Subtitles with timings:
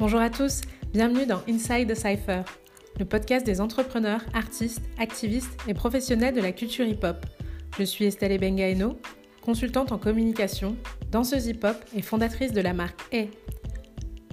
[0.00, 0.60] Bonjour à tous,
[0.92, 2.42] bienvenue dans Inside the Cypher,
[3.00, 7.26] le podcast des entrepreneurs, artistes, activistes et professionnels de la culture hip-hop.
[7.76, 8.96] Je suis Estelle Bengaeno,
[9.42, 10.76] consultante en communication,
[11.10, 13.24] danseuse hip-hop et fondatrice de la marque A.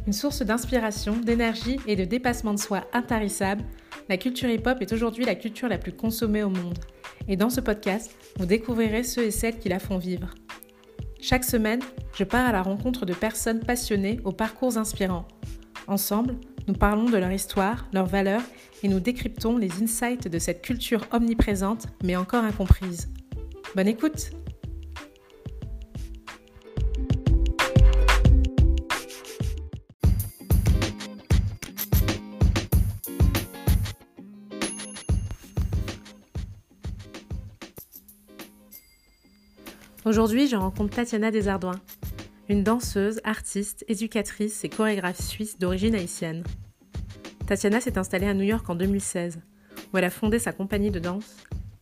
[0.05, 3.63] Une source d'inspiration, d'énergie et de dépassement de soi intarissable,
[4.07, 6.77] la culture hip-hop est aujourd'hui la culture la plus consommée au monde.
[7.27, 10.29] Et dans ce podcast, vous découvrirez ceux et celles qui la font vivre.
[11.19, 11.81] Chaque semaine,
[12.13, 15.25] je pars à la rencontre de personnes passionnées aux parcours inspirants
[15.87, 16.35] Ensemble,
[16.67, 18.41] nous parlons de leur histoire, leurs valeurs
[18.81, 23.09] et nous décryptons les insights de cette culture omniprésente mais encore incomprise.
[23.75, 24.31] Bonne écoute
[40.03, 41.79] Aujourd'hui, je rencontre Tatiana Desardoins
[42.47, 46.43] une danseuse, artiste, éducatrice et chorégraphe suisse d'origine haïtienne.
[47.47, 49.39] Tatiana s'est installée à New York en 2016,
[49.91, 51.37] où elle a fondé sa compagnie de danse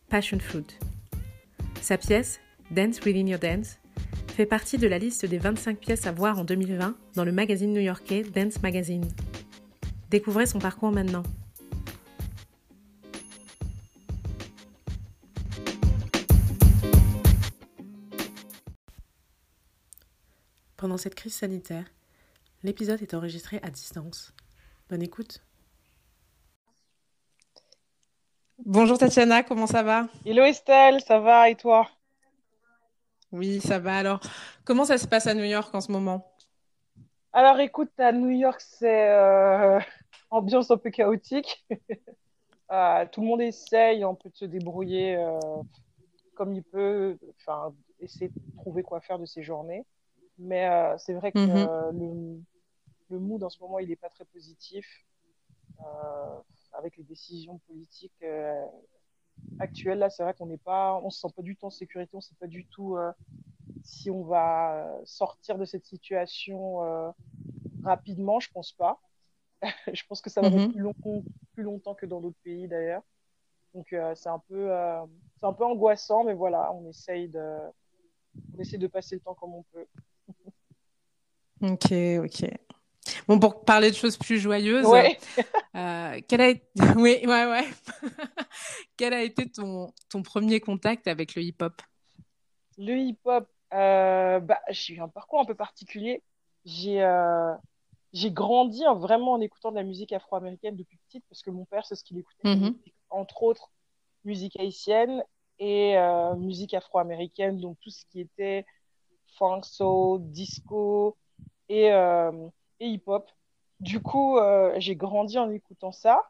[0.08, 0.78] Passion Fruit.
[1.80, 3.78] Sa pièce, Dance Within Your Dance,
[4.28, 7.72] fait partie de la liste des 25 pièces à voir en 2020 dans le magazine
[7.72, 9.06] new-yorkais Dance Magazine.
[10.10, 11.22] Découvrez son parcours maintenant.
[20.84, 21.86] Pendant cette crise sanitaire,
[22.62, 24.34] l'épisode est enregistré à distance.
[24.90, 25.42] Bonne écoute.
[28.66, 30.08] Bonjour Tatiana, comment ça va?
[30.26, 31.88] Hello Estelle, ça va et toi?
[33.32, 33.96] Oui, ça va.
[33.96, 34.20] Alors,
[34.66, 36.30] comment ça se passe à New York en ce moment?
[37.32, 39.80] Alors écoute, à New York, c'est euh,
[40.28, 41.66] ambiance un peu chaotique.
[42.70, 45.38] Euh, tout le monde essaye un peu de se débrouiller euh,
[46.34, 49.84] comme il peut, enfin, essayer de trouver quoi faire de ses journées.
[50.38, 51.50] Mais euh, c'est vrai que mhm.
[51.50, 52.40] euh, le,
[53.10, 54.86] le, mood en ce moment, il n'est pas très positif.
[55.80, 56.38] Euh,
[56.72, 58.24] avec les décisions politiques
[59.60, 62.10] actuelles, là, c'est vrai qu'on n'est pas, on se sent pas du tout en sécurité,
[62.14, 62.96] on ne sait pas du tout
[63.84, 67.14] si on va sortir de cette situation
[67.84, 68.40] rapidement.
[68.40, 69.00] Je pense pas.
[69.92, 70.72] je pense que ça va être mhm.
[70.72, 70.94] plus, long,
[71.52, 73.02] plus longtemps que dans d'autres pays d'ailleurs.
[73.72, 74.70] Donc c'est un peu,
[75.38, 77.58] c'est un peu angoissant, mais voilà, on essaye de,
[78.52, 79.86] on essaie de passer le temps comme on peut.
[81.60, 82.50] Ok, ok.
[83.28, 84.86] Bon, pour parler de choses plus joyeuses,
[85.76, 86.66] euh, quel a été...
[86.96, 87.68] oui, ouais, ouais.
[88.96, 91.82] quel a été ton, ton premier contact avec le hip-hop?
[92.78, 96.22] Le hip-hop, euh, bah, j'ai eu un parcours un peu particulier.
[96.64, 97.54] J'ai euh,
[98.14, 101.96] grandi vraiment en écoutant de la musique afro-américaine depuis petite parce que mon père, c'est
[101.96, 102.74] ce qu'il écoutait, mm-hmm.
[103.10, 103.70] entre autres
[104.24, 105.22] musique haïtienne
[105.58, 108.64] et euh, musique afro-américaine, donc tout ce qui était
[109.36, 111.16] funk, soul, disco
[111.68, 112.48] et, euh,
[112.80, 113.30] et hip-hop.
[113.80, 116.22] Du coup, euh, j'ai grandi en écoutant ça.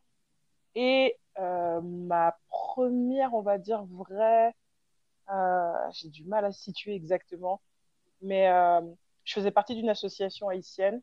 [0.75, 4.55] Et euh, ma première, on va dire, vraie,
[5.93, 7.61] j'ai du mal à situer exactement,
[8.21, 8.47] mais
[9.25, 11.00] je faisais partie d'une association haïtienne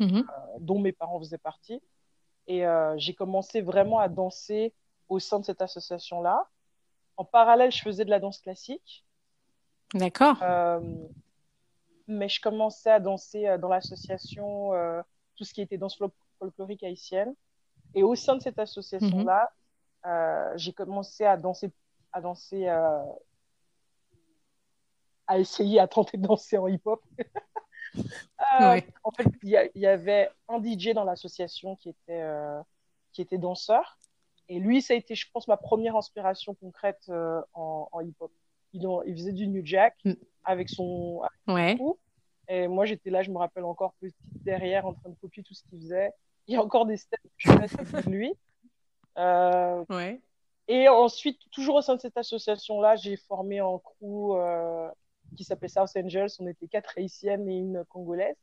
[0.00, 0.24] mm-hmm.
[0.58, 1.80] dont mes parents faisaient partie.
[2.48, 2.64] Et
[2.96, 4.74] j'ai commencé vraiment à danser
[5.08, 6.48] au sein de cette association-là.
[7.16, 9.04] En parallèle, je faisais de la danse classique.
[9.94, 10.38] D'accord.
[10.42, 10.80] Euh,
[12.06, 15.02] mais je commençais à danser euh, dans l'association, euh,
[15.36, 15.98] tout ce qui était danse
[16.38, 17.34] folklorique haïtienne.
[17.94, 19.50] Et au sein de cette association-là,
[20.04, 20.58] mhm.
[20.58, 21.72] j'ai commencé à danser,
[22.12, 23.06] à danser, à
[25.38, 27.02] essayer, à tenter de danser en hip-hop.
[28.58, 32.24] En fait, il y, avait un DJ dans l'association qui était,
[33.12, 33.98] qui était danseur.
[34.48, 37.08] Et lui, ça a été, je pense, ma première inspiration concrète
[37.54, 38.32] en, en hip-hop
[38.74, 40.12] il, faisait du New Jack mm.
[40.44, 41.78] avec son, ouais.
[42.48, 45.54] Et moi, j'étais là, je me rappelle encore petite derrière, en train de copier tout
[45.54, 46.12] ce qu'il faisait.
[46.46, 48.34] Il y a encore des steps que je fais de lui.
[49.16, 50.20] Euh, ouais.
[50.68, 54.90] Et ensuite, toujours au sein de cette association-là, j'ai formé un crew euh,
[55.36, 56.28] qui s'appelait South Angels.
[56.38, 58.36] On était quatre haïtiennes et une congolaise.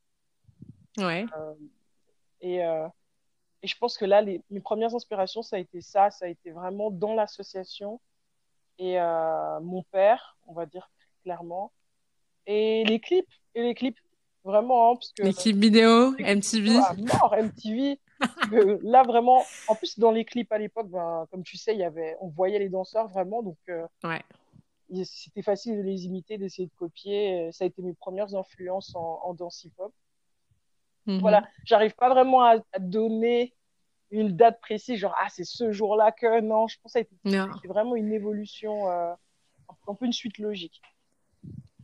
[0.97, 1.25] Ouais.
[1.37, 1.53] Euh,
[2.41, 6.09] et, et je pense que là, les, mes premières inspirations, ça a été ça.
[6.09, 7.99] Ça a été vraiment dans l'association
[8.81, 10.89] et euh, mon père, on va dire
[11.23, 11.71] clairement.
[12.47, 13.99] Et les clips, et les clips,
[14.43, 14.89] vraiment.
[14.89, 16.79] Hein, parce que, les clips vidéo, MTV.
[16.81, 17.99] Ah, mort, MTV.
[18.81, 22.17] là, vraiment, en plus, dans les clips à l'époque, ben, comme tu sais, y avait,
[22.21, 23.43] on voyait les danseurs vraiment.
[23.43, 24.23] Donc, euh, ouais.
[25.05, 27.51] c'était facile de les imiter, d'essayer de copier.
[27.51, 29.93] Ça a été mes premières influences en, danse hip-hop.
[31.05, 31.19] Mhm.
[31.19, 33.53] Voilà, j'arrive pas vraiment à, à donner
[34.11, 36.41] une date précise, genre, ah, c'est ce jour-là que.
[36.41, 39.13] Non, je pense que c'est vraiment une évolution, euh,
[39.87, 40.81] un peu une suite logique.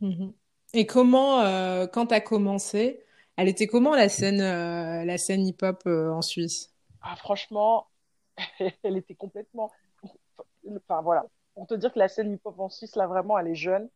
[0.00, 0.32] Mhm.
[0.74, 3.02] Et comment, euh, quand tu as commencé,
[3.36, 6.74] Elle était comment la scène, la scène hip-hop en Suisse?
[7.02, 7.86] Ah, Franchement,
[8.82, 9.70] elle était complètement.
[10.76, 13.54] Enfin voilà, pour te dire que la scène hip-hop en Suisse, là vraiment, elle est
[13.54, 13.88] jeune.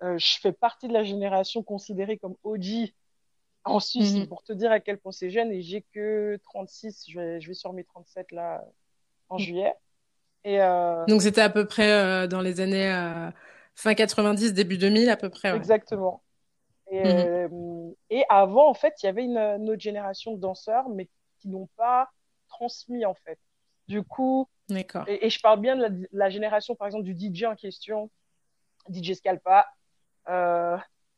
[0.00, 2.92] je fais partie de la génération considérée comme OG
[3.64, 4.26] en Suisse, mhm.
[4.28, 7.48] pour te dire à quel point c'est jeune, et j'ai que 36, je vais, je
[7.48, 8.64] vais sur mes 37 là
[9.28, 9.40] en mhm.
[9.40, 9.74] juillet.
[10.44, 11.04] Et euh...
[11.06, 13.30] Donc c'était à peu près euh, dans les années euh,
[13.74, 15.50] fin 90, début 2000 à peu près.
[15.50, 15.56] Ouais.
[15.56, 16.22] Exactement.
[16.90, 17.94] Et, mhm.
[18.10, 21.08] Et, avant, en fait, il y avait une, une, autre génération de danseurs, mais
[21.38, 22.10] qui n'ont pas
[22.48, 23.38] transmis en fait.
[23.88, 24.46] Du coup.
[24.70, 28.10] Et, et, je parle bien de la, la, génération, par exemple, du DJ en question,
[28.90, 29.66] DJ Scalpa,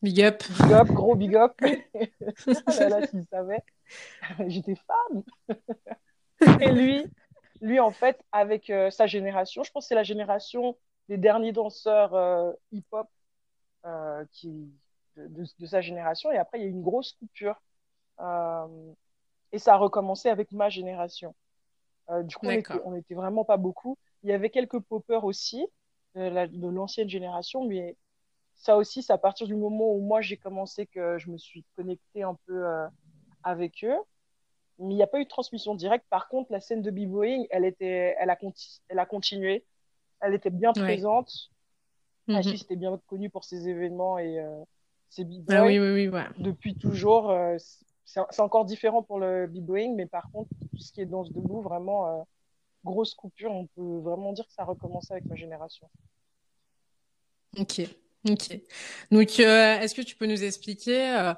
[0.02, 0.43] Big up.
[0.62, 1.58] Big up, gros big up.
[1.60, 3.62] là, là s'il savait,
[4.46, 5.22] j'étais fan.
[6.60, 7.06] Et lui,
[7.60, 10.76] lui, en fait, avec euh, sa génération, je pense que c'est la génération
[11.08, 13.08] des derniers danseurs euh, hip-hop
[13.87, 14.70] euh, qui,
[15.16, 16.31] de, de, de, sa génération.
[16.31, 17.60] Et après, il y a eu une grosse coupure.
[19.52, 21.34] Et ça a recommencé avec ma génération.
[22.25, 23.99] Du coup, on était, on était, vraiment pas beaucoup.
[24.22, 25.66] Il y avait quelques poppers aussi
[26.14, 27.96] de l'ancienne génération, mais
[28.56, 31.64] ça aussi, c'est à partir du moment où moi j'ai commencé que je me suis
[31.76, 32.87] connectée un peu euh,
[33.43, 33.99] avec eux.
[34.79, 36.05] Mais il n'y a pas eu de transmission directe.
[36.11, 38.37] Par contre, la scène de b-boying, elle, était, elle, a,
[38.88, 39.64] elle a continué.
[40.20, 41.50] Elle était bien présente.
[42.26, 44.64] La Suisse était bien connue pour ses événements et euh,
[45.09, 45.55] ses b-boys.
[45.55, 46.25] Ah, oui, oui, oui, ouais.
[46.38, 47.31] Depuis toujours.
[47.31, 47.56] Euh,
[48.05, 51.61] c'est encore différent pour le b-boying, mais par contre, tout ce qui est danse debout,
[51.61, 52.23] vraiment, euh,
[52.85, 53.52] grosse coupure.
[53.52, 55.88] On peut vraiment dire que ça a recommencé avec ma génération.
[57.59, 57.82] Ok.
[58.28, 58.61] Ok.
[59.11, 61.34] Donc, euh, est-ce que tu peux nous expliquer euh,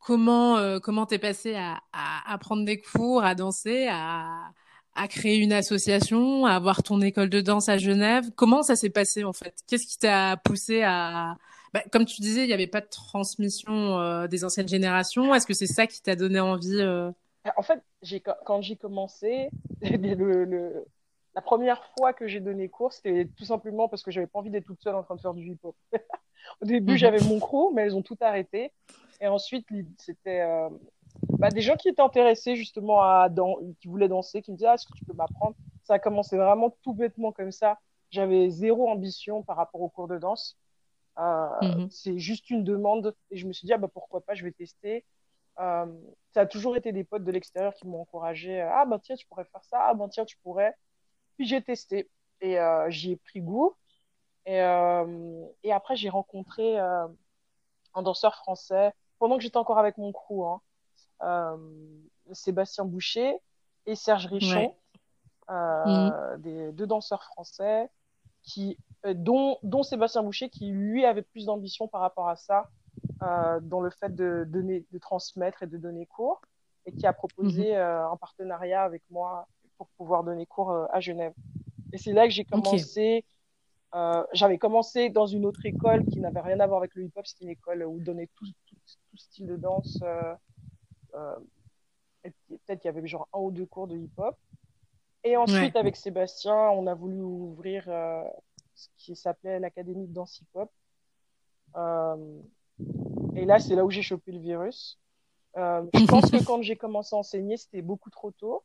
[0.00, 4.52] comment euh, comment t'es passé à, à, à, prendre des cours, à danser, à,
[4.94, 8.30] à créer une association, à avoir ton école de danse à Genève?
[8.36, 9.54] Comment ça s'est passé en fait?
[9.66, 11.36] Qu'est-ce qui t'a poussé à
[11.76, 15.34] bah, comme tu disais, il n'y avait pas de transmission euh, des anciennes générations.
[15.34, 17.10] Est-ce que c'est ça qui t'a donné envie euh...
[17.56, 19.50] En fait, j'ai quand j'ai commencé,
[19.82, 20.86] le, le,
[21.34, 24.48] la première fois que j'ai donné cours, c'était tout simplement parce que j'avais pas envie
[24.48, 25.76] d'être toute seule en train de faire du hip-hop.
[26.60, 26.98] Au début, mhm.
[26.98, 28.72] j'avais mon crew, mais elles ont tout arrêté.
[29.20, 29.66] Et ensuite,
[29.98, 30.68] c'était euh,
[31.38, 34.68] bah, des gens qui étaient intéressés justement à dans, qui voulaient danser, qui me disaient
[34.68, 35.56] ah, est-ce que tu peux m'apprendre?
[35.84, 37.78] Ça a commencé vraiment tout bêtement comme ça.
[38.10, 40.58] J'avais zéro ambition par rapport au cours de danse.
[41.18, 41.88] Euh, mhm.
[41.90, 44.52] C'est juste une demande et je me suis dit ah, bah pourquoi pas, je vais
[44.52, 45.04] tester.
[45.58, 45.86] Euh,
[46.34, 49.26] ça a toujours été des potes de l'extérieur qui m'ont encouragé ah bah tiens tu
[49.26, 50.74] pourrais faire ça, ah bah tiens tu pourrais.
[51.36, 52.10] Puis j'ai testé
[52.42, 52.58] et
[52.88, 53.74] j'y ai pris goût.
[54.46, 57.06] Et, euh, et après, j'ai rencontré euh,
[57.94, 60.60] un danseur français pendant que j'étais encore avec mon crew, hein,
[61.22, 61.56] euh,
[62.32, 63.38] Sébastien Boucher
[63.86, 64.74] et Serge Richon,
[65.48, 65.54] ouais.
[65.86, 66.36] mmh.
[66.38, 67.88] des deux danseurs français
[68.42, 72.68] qui, dont, dont Sébastien Boucher qui lui avait plus d'ambition par rapport à ça,
[73.62, 76.40] dans le fait de donner, de transmettre et de donner cours,
[76.84, 77.80] et qui a proposé mmh.
[77.80, 79.46] un partenariat avec moi
[79.76, 81.32] pour pouvoir donner cours euh, à Genève.
[81.92, 83.24] Et c'est là que j'ai commencé.
[83.94, 87.26] Euh, j'avais commencé dans une autre école qui n'avait rien à voir avec le hip-hop.
[87.26, 88.76] C'était une école où on donnait tout, tout,
[89.10, 89.98] tout, style de danse.
[90.02, 90.34] Euh,
[91.14, 91.36] euh,
[92.48, 94.36] Peut-être qu'il y avait genre un ou deux cours de hip-hop.
[95.24, 95.80] Et ensuite, ouais.
[95.80, 98.22] avec Sébastien, on a voulu ouvrir euh,
[98.74, 100.70] ce qui s'appelait l'Académie de danse hip-hop.
[101.76, 102.40] Euh,
[103.34, 105.00] et là, c'est là où j'ai chopé le virus.
[105.56, 108.62] Euh, je pense que quand j'ai commencé à enseigner, c'était beaucoup trop tôt.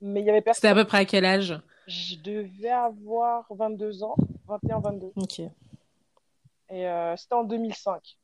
[0.00, 0.60] Mais il y avait personne.
[0.60, 1.60] C'était à peu près à quel âge?
[1.86, 5.12] Je devais avoir 22 ans, 21, 22.
[5.16, 5.40] Ok.
[6.70, 8.18] Et euh, c'était en 2005.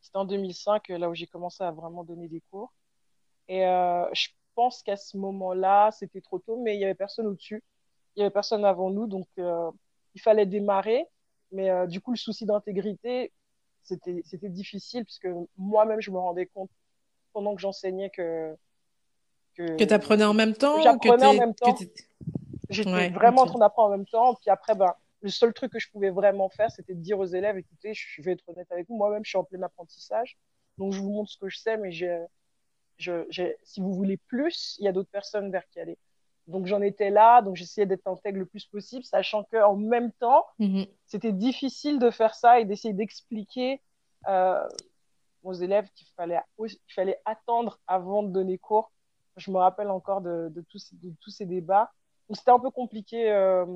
[0.00, 2.72] C'était en 2005, là où j'ai commencé à vraiment donner des cours.
[3.48, 7.26] Et euh, je pense qu'à ce moment-là, c'était trop tôt, mais il y avait personne
[7.26, 7.62] au-dessus.
[8.16, 9.70] Il y avait personne avant nous, donc euh,
[10.14, 11.06] il fallait démarrer.
[11.52, 13.32] Mais euh, du coup, le souci d'intégrité,
[13.82, 16.70] c'était difficile, puisque moi-même, je me rendais compte
[17.32, 18.56] pendant que j'enseignais que
[19.56, 21.76] que, que tu apprenais en même temps J'apprenais en même temps.
[22.68, 24.34] J'étais ouais, vraiment en train d'apprendre en même temps.
[24.34, 27.26] Puis après, ben, le seul truc que je pouvais vraiment faire, c'était de dire aux
[27.26, 30.36] élèves, écoutez, je vais être honnête avec vous, moi-même, je suis en plein apprentissage.
[30.78, 32.24] Donc, je vous montre ce que je sais, mais j'ai,
[32.98, 35.98] je, j'ai, si vous voulez plus, il y a d'autres personnes vers qui aller.
[36.48, 37.42] Donc, j'en étais là.
[37.42, 40.88] Donc, j'essayais d'être intègre le plus possible, sachant qu'en même temps, mm-hmm.
[41.06, 43.80] c'était difficile de faire ça et d'essayer d'expliquer
[44.28, 44.68] euh,
[45.42, 48.92] aux élèves qu'il fallait, qu'il fallait attendre avant de donner cours
[49.36, 51.92] je me rappelle encore de, de, tous, de tous ces débats.
[52.32, 53.66] C'était un peu compliqué euh,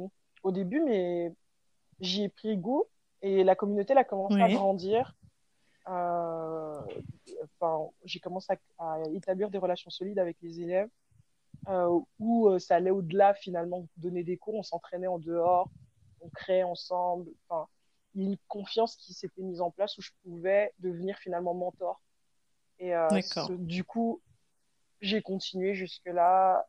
[0.43, 1.33] au début, mais
[2.01, 2.85] j'y ai pris goût
[3.23, 4.43] et la communauté a commencé oui.
[4.43, 5.15] à grandir.
[5.89, 6.81] Euh,
[7.61, 10.89] enfin, j'ai commencé à, à, établir des relations solides avec les élèves
[11.69, 15.69] euh, où ça allait au-delà finalement de donner des cours, on s'entraînait en dehors,
[16.21, 17.29] on créait ensemble.
[17.49, 17.69] Enfin,
[18.15, 21.55] il y a une confiance qui s'était mise en place où je pouvais devenir finalement
[21.55, 22.01] mentor
[22.79, 22.93] Et
[23.59, 24.21] du coup,
[25.01, 26.67] j'ai continué jusque-là,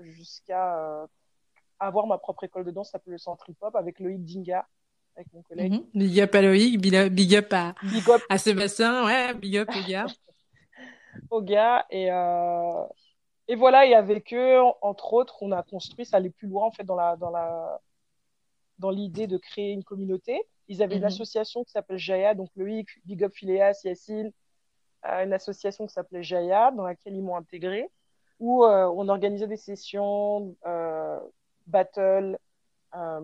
[0.00, 1.06] jusqu'à
[1.78, 4.66] avoir ma propre école de danse, ça s'appelle le Centre Hip Hop, avec Loïc Dinga,
[5.16, 5.72] avec mon collègue.
[5.72, 5.84] Mhm.
[5.94, 7.74] Big up à Loïc, big up à,
[8.28, 10.06] à Sébastien, ouais, big up aux gars.
[11.30, 12.84] aux gars, et, euh,
[13.48, 16.70] et voilà, et avec eux, entre autres, on a construit, ça allait plus loin en
[16.70, 17.80] fait dans la dans la
[18.78, 20.40] dans l'idée de créer une communauté.
[20.66, 21.08] Ils avaient une mhm.
[21.08, 24.32] association qui s'appelle Jaya, donc Loïc, Big Up Phileas, Yacine,
[25.08, 27.88] euh, une association qui s'appelait Jaya, dans laquelle ils m'ont intégré,
[28.40, 31.18] où euh, on organisait des sessions, euh,
[31.66, 32.38] battle,
[32.94, 33.20] euh,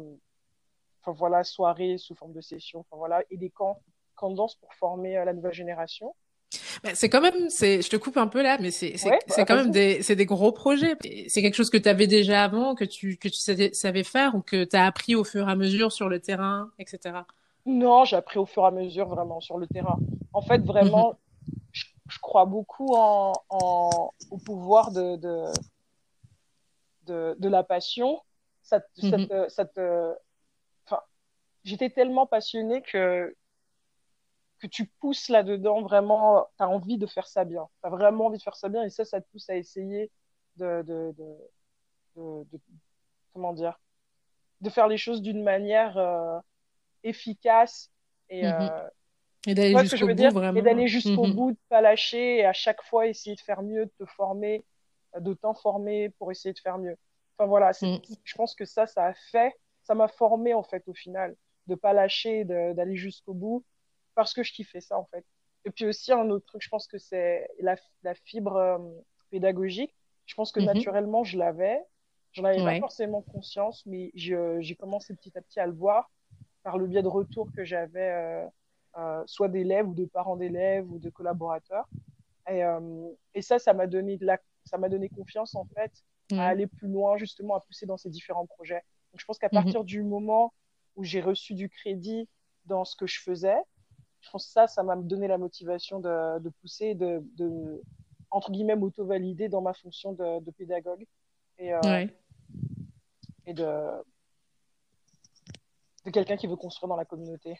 [1.01, 3.81] enfin voilà, soirées sous forme de sessions, enfin voilà, et des camps,
[4.15, 6.15] camps de danse pour former euh, la nouvelle génération.
[6.83, 9.45] Bah, c'est quand même, c'est, je te coupe un peu là, mais c'est, c'est, c'est
[9.45, 10.97] quand même des, c'est des gros projets.
[11.29, 14.41] C'est quelque chose que tu avais déjà avant, que tu, que tu savais, faire ou
[14.41, 17.21] que tu as appris au fur et à mesure sur le terrain, etc.
[17.67, 19.99] Non, j'ai appris au fur et à mesure vraiment sur le terrain.
[20.33, 21.19] En fait, vraiment,
[22.11, 25.45] je, crois beaucoup en, en, au pouvoir de, de,
[27.07, 28.21] de, de la passion
[29.03, 29.29] mhm.
[31.65, 33.35] j'étais tellement passionnée que
[34.61, 37.67] que tu pousses là-dedans vraiment, tu as envie de faire ça bien.
[37.83, 40.11] Tu as vraiment envie de faire ça bien et ça, ça te pousse à essayer
[40.57, 42.61] de, de, de, de,
[43.33, 43.81] comment dire,
[44.61, 46.39] de faire les choses d'une manière euh,
[47.03, 47.91] efficace
[48.29, 48.89] et, euh,
[49.47, 50.59] et d'aller jusqu'au bout, vraiment.
[50.59, 51.33] Et d'aller jusqu'au mhm.
[51.33, 54.65] bout, de pas lâcher et à chaque fois essayer de faire mieux, de te former,
[55.19, 56.97] de t'informer pour essayer de faire mieux.
[57.39, 57.97] Enfin voilà, mm.
[58.23, 61.37] je pense que ça, ça a fait, ça m'a formé en fait au final,
[61.69, 63.65] de pas lâcher, d'aller jusqu'au bout,
[64.15, 65.25] parce que je kiffais ça en fait.
[65.65, 68.79] Et puis aussi un autre truc, je pense que c'est la, la, fibre euh,
[69.31, 69.95] pédagogique.
[70.27, 70.75] Je pense que mm-hmm.
[70.75, 71.81] naturellement je l'avais,
[72.33, 76.11] j'en avais pas forcément conscience, mais j'ai commencé petit à petit à le voir
[76.63, 78.49] par le biais de retours que j'avais, euh, euh,
[79.27, 81.89] soit d'élèves ou de parents d'élèves ou de collaborateurs.
[82.49, 82.63] Et,
[83.35, 85.93] et ça, ça m'a donné de la, ça m'a donné confiance en fait
[86.33, 88.83] à aller plus loin, justement, à pousser dans ces différents projets.
[89.13, 90.53] Donc, je pense qu'à partir du moment
[90.97, 92.29] où j'ai reçu du crédit
[92.67, 93.61] dans ce que je faisais,
[94.21, 97.83] je pense que ça, ça m'a donné la motivation de, de pousser, de, de,
[98.31, 101.07] entre guillemets, m'auto-valider dans ma fonction de, de pédagogue
[101.59, 102.07] et, euh,
[103.47, 103.67] et de,
[106.05, 107.59] de quelqu'un qui veut construire dans la communauté.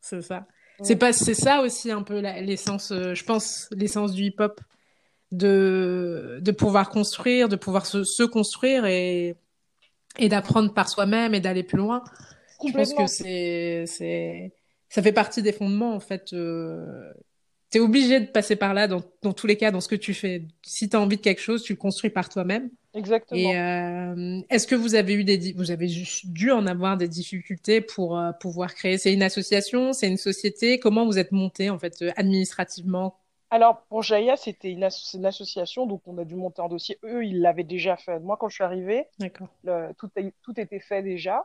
[0.00, 0.46] C'est ça.
[0.82, 4.60] C'est pas, c'est ça aussi un peu l'essence, euh, je pense, l'essence du hip-hop
[5.32, 9.36] de, de pouvoir construire, de pouvoir se, se construire et,
[10.18, 12.02] et d'apprendre par soi-même et d'aller plus loin.
[12.64, 14.52] Je pense que c'est, c'est,
[14.88, 16.32] ça fait partie des fondements, en fait.
[16.32, 17.12] Euh,
[17.70, 19.94] tu es obligé de passer par là dans, dans tous les cas, dans ce que
[19.94, 20.42] tu fais.
[20.62, 22.70] Si tu as envie de quelque chose, tu le construis par toi-même.
[22.94, 23.38] Exactement.
[23.38, 25.88] Et euh, est-ce que vous avez eu des, vous avez
[26.24, 28.98] dû en avoir des difficultés pour euh, pouvoir créer?
[28.98, 30.80] C'est une association, c'est une société?
[30.80, 33.16] Comment vous êtes monté en fait administrativement?
[33.52, 36.98] Alors, pour Jaya, c'était une, association, donc on a dû monter un dossier.
[37.04, 38.20] Eux, ils l'avaient déjà fait.
[38.20, 39.06] Moi, quand je suis arrivée,
[39.98, 40.08] tout,
[40.42, 41.44] tout était fait déjà.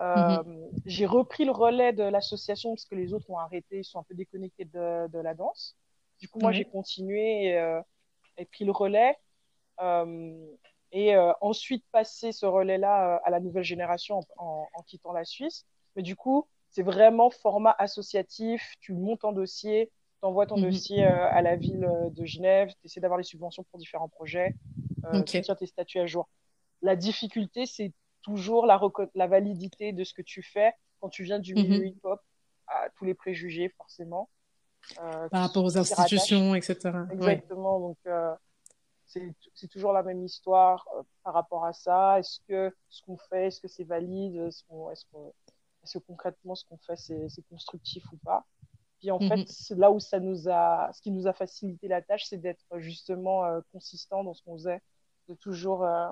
[0.00, 0.70] Euh, mhm.
[0.84, 4.02] J'ai repris le relais de l'association parce que les autres ont arrêté, ils sont un
[4.02, 5.76] peu déconnectés de, de la danse.
[6.20, 7.80] Du coup, moi, j'ai continué et, euh,
[8.38, 9.16] et, pris le relais.
[9.80, 10.46] Euh,
[10.92, 15.24] et euh, ensuite, passé ce relais-là euh, à la nouvelle génération en, en, quittant la
[15.24, 15.66] Suisse.
[15.94, 18.74] Mais du coup, c'est vraiment format associatif.
[18.80, 20.64] Tu montes en dossier, tu envoies ton mhm.
[20.64, 24.08] dossier euh, à la ville euh, de Genève, tu essaies d'avoir les subventions pour différents
[24.08, 24.54] projets,
[25.04, 26.28] euh, tu tiens tes statuts à jour.
[26.82, 27.92] La difficulté, c'est
[28.26, 28.80] toujours la,
[29.14, 31.62] la validité de ce que tu fais quand tu viens du mhm.
[31.62, 32.20] milieu hip-hop,
[32.66, 34.28] à tous les préjugés, forcément.
[35.00, 36.90] Euh, Par rapport aux institutions, etc.
[37.12, 37.78] Exactement.
[37.80, 38.34] Donc, euh,
[39.04, 40.88] c'est toujours la même histoire
[41.22, 42.18] par rapport à ça.
[42.18, 44.36] Est-ce que ce qu'on fait, est-ce que c'est valide?
[44.36, 48.44] Est-ce est que concrètement, ce qu'on fait, c'est constructif ou pas?
[48.98, 49.78] Puis en fait, mhm.
[49.78, 53.44] là où ça nous a, ce qui nous a facilité la tâche, c'est d'être justement
[53.44, 54.80] euh, consistant dans ce qu'on faisait,
[55.28, 56.08] de toujours euh,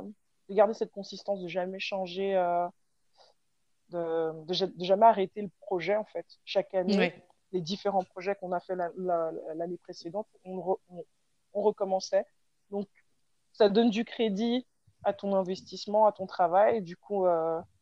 [0.49, 2.67] de garder cette consistance, de jamais changer, euh,
[3.91, 6.27] de, de, jamais arrêter le projet en fait.
[6.45, 7.15] Chaque année,
[7.53, 10.77] les différents projets qu'on a fait l'année précédente, on,
[11.53, 12.27] on, recommençait.
[12.71, 12.89] Donc,
[13.53, 14.67] ça donne du crédit
[15.05, 16.79] à ton investissement, à ton travail.
[16.79, 17.27] Et du coup,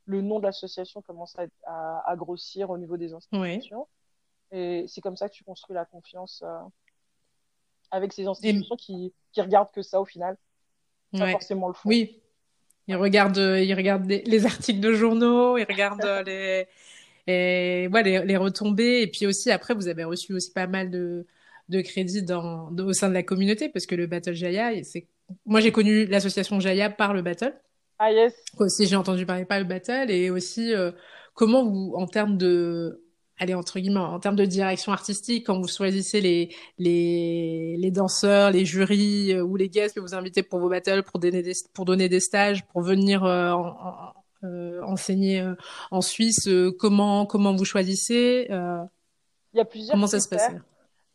[0.05, 3.89] le nom de l'association commence à, à, grossir au niveau des institutions.
[4.51, 6.59] Et c'est comme ça que tu construis la confiance euh,
[7.91, 10.37] avec ces institutions qui, qui regardent que ça au final.
[11.13, 11.89] Pas forcément le fond.
[11.89, 12.22] Oui.
[12.89, 16.67] Ils regardent, ils regardent les, articles de journaux, ils regardent les,
[17.27, 19.03] et, ouais, les, les, retombées.
[19.03, 21.27] Et puis aussi, après, vous avez reçu aussi pas mal de,
[21.69, 25.07] de crédits dans, au sein de la communauté parce que le Battle Jaya, c'est,
[25.47, 27.55] moi j'ai connu l'association Jaya par le Battle.
[27.99, 28.35] Ah yes.
[28.59, 30.91] Aussi, j'ai entendu parler par le Battle et aussi, euh,
[31.35, 33.03] comment vous, en termes de,
[33.39, 38.51] allez, entre guillemets, en termes de direction artistique, quand vous choisissez les, les, les danseurs,
[38.51, 41.85] les jurys ou les guests que vous invitez pour vos battles, pour donner des, pour
[41.85, 44.13] donner des stages, pour venir en,
[44.43, 45.47] enseigner
[45.91, 46.49] en Suisse,
[46.79, 50.29] comment, comment vous choisissez Il y a plusieurs Comment ça se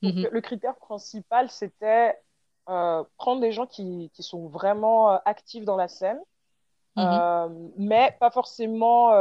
[0.01, 0.27] mhm.
[0.31, 2.15] Le critère principal, c'était
[2.69, 6.19] euh, prendre des gens qui, qui sont vraiment euh, actifs dans la scène,
[6.97, 7.05] mhm.
[7.05, 7.47] euh,
[7.77, 9.13] mais pas forcément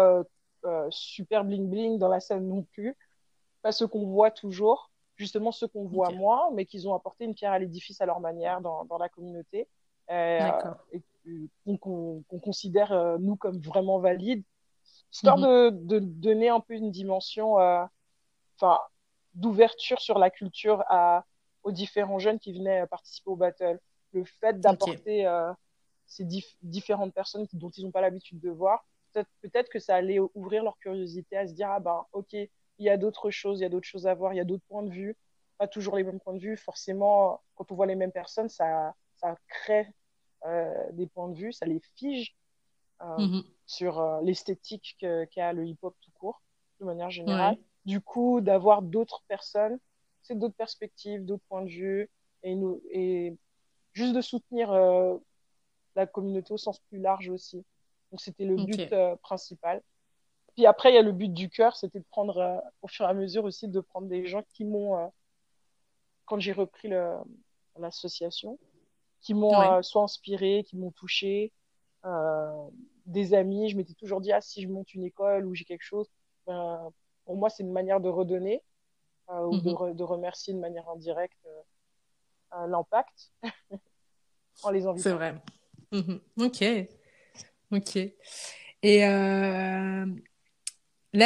[0.90, 2.96] super bling bling dans la scène non plus,
[3.62, 7.34] pas ceux qu'on voit toujours, justement ceux qu'on voit moins, mais qu'ils ont apporté une
[7.34, 9.68] pierre à l'édifice à leur manière dans, dans la communauté.
[10.10, 10.40] et
[11.80, 14.44] qu'on considère nous comme vraiment valides,
[15.12, 15.44] histoire mhm.
[15.44, 18.80] de, de, donner un peu une dimension, enfin,
[19.34, 21.24] d'ouverture sur la culture à,
[21.66, 23.80] aux différents jeunes qui venaient participer au battle.
[24.12, 25.52] Le fait d'apporter euh,
[26.06, 26.26] ces
[26.62, 28.86] différentes personnes dont ils n'ont pas l'habitude de voir,
[29.40, 32.50] peut-être peut que ça allait ouvrir leur curiosité à se dire ah ben ok, il
[32.78, 34.64] y a d'autres choses, il y a d'autres choses à voir, il y a d'autres
[34.68, 35.16] points de vue,
[35.58, 36.56] pas toujours les mêmes points de vue.
[36.56, 39.88] Forcément, quand on voit les mêmes personnes, ça, ça crée
[40.44, 42.36] euh, des points de vue, ça les fige
[43.02, 43.42] euh, mhm.
[43.66, 44.96] sur l'esthétique
[45.30, 46.42] qu'a le hip-hop tout court,
[46.80, 47.56] de manière générale.
[47.84, 49.78] Du coup, d'avoir d'autres personnes
[50.26, 52.10] c'est d'autres perspectives, d'autres points de vue,
[52.42, 53.36] et, nous, et
[53.92, 55.16] juste de soutenir euh,
[55.94, 57.64] la communauté au sens plus large aussi.
[58.10, 59.82] Donc c'était le but euh, principal.
[60.54, 63.04] Puis après, il y a le but du cœur, c'était de prendre, euh, au fur
[63.04, 65.12] et à mesure aussi, de prendre des gens qui m'ont,
[66.24, 66.88] quand j'ai repris
[67.78, 68.58] l'association,
[69.20, 71.52] qui m'ont soit inspiré, qui m'ont touché,
[73.04, 73.68] des amis.
[73.68, 76.08] Je m'étais toujours dit, ah, si je monte une école ou j'ai quelque chose,
[76.46, 76.90] ben,
[77.26, 78.62] pour moi, c'est une manière de redonner.
[79.28, 79.96] Euh, ou de, mhm.
[79.96, 83.32] de, remercier de manière indirecte euh, euh, l'impact
[84.62, 85.02] en les invitant.
[85.02, 85.34] C'est vrai.
[85.90, 86.20] Mhm.
[86.38, 86.64] Ok.
[87.72, 87.98] Ok.
[88.82, 90.04] Et là,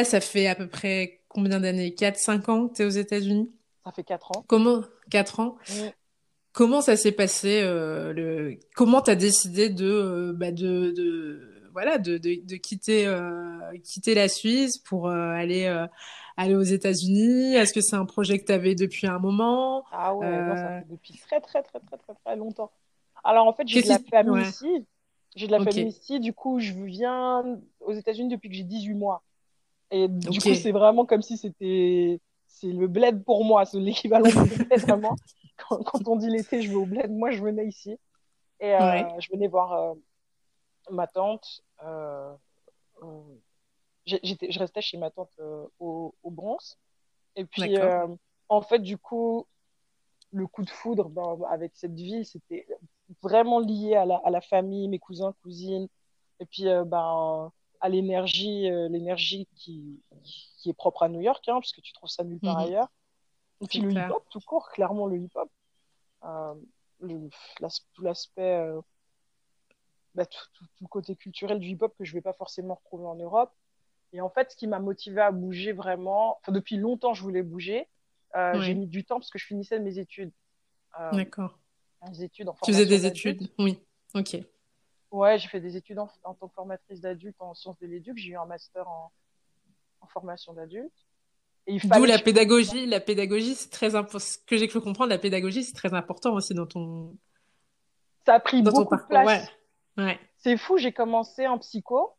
[0.05, 1.91] ça fait à peu près combien d'années?
[1.91, 3.53] 4-5 ans que tu es aux États-Unis?
[3.85, 4.45] Ça fait 4 ans.
[4.47, 4.83] Comment?
[5.11, 5.57] 4 ans?
[6.53, 8.59] Comment ça s'est passé le...
[8.75, 13.13] Comment tu as décidé de, bah de, de, voilà, de, de, de quitter,
[13.85, 15.69] quitter la Suisse pour aller
[16.41, 17.55] aller aux États-Unis?
[17.55, 19.85] Est-ce que c'est un projet que tu avais depuis un moment?
[19.93, 22.71] Ah ouais, ça euh, fait depuis très, très, très, très, très, très longtemps.
[23.23, 24.87] Alors, en fait, j'ai de la famille ici.
[25.37, 26.21] J'ai de la famille ici.
[26.21, 29.23] Du coup, je viens aux États-Unis depuis que j'ai 18 mois.
[29.91, 34.29] Et du coup, c'est vraiment comme si c'était c'est le bled pour moi, c'est l'équivalent
[34.29, 35.17] du bled vraiment.
[35.57, 37.97] Quand, quand, on dit l'été, je vais au bled, moi je venais ici.
[38.61, 39.95] Et euh, je venais voir euh,
[40.91, 41.63] ma tante.
[41.85, 42.35] Euh,
[44.07, 46.79] je restais chez ma tante euh, au, au, Bronx.
[47.37, 48.07] Et puis, euh,
[48.49, 49.47] en fait, du coup,
[50.33, 52.67] le coup de foudre ben, avec cette ville, c'était
[53.23, 55.89] vraiment lié à la, à la, famille, mes cousins, cousines,
[56.39, 60.03] et puis euh, ben, à l'énergie, l'énergie qui,
[60.59, 62.67] qui est propre à New York, hein, parce que tu trouves ça nulle part mhm.
[62.67, 62.89] ailleurs.
[63.63, 65.51] Et puis le hip-hop, tout court, clairement le hip-hop.
[67.01, 68.67] tout l'aspect,
[70.15, 73.15] bah, tout, tout, le côté culturel du hip-hop que je vais pas forcément retrouver en
[73.15, 73.53] Europe.
[74.13, 77.43] Et en fait, ce qui m'a motivé à bouger vraiment, enfin, depuis longtemps, je voulais
[77.43, 77.89] bouger.
[78.37, 80.33] Euh, j'ai mis du temps parce que je finissais mes études.
[80.99, 81.60] Euh, D'accord.
[82.09, 83.79] Des études en Tu faisais des études Oui.
[84.15, 84.37] Ok.
[85.11, 88.17] Ouais, j'ai fait des études en, tant que formatrice d'adultes en sciences de l'éduc.
[88.17, 89.13] J'ai eu un master en,
[90.01, 91.07] en formation d'adultes.
[91.67, 92.87] D'où la pédagogie.
[92.87, 94.19] La pédagogie, c'est très important.
[94.19, 97.17] Ce que j'ai cru comprendre, la pédagogie, c'est très important aussi dans ton.
[98.27, 99.49] Ça a pris beaucoup de place.
[99.97, 100.05] Ouais.
[100.05, 100.21] ouais.
[100.39, 102.13] C'est fou, j'ai commencé en psycho.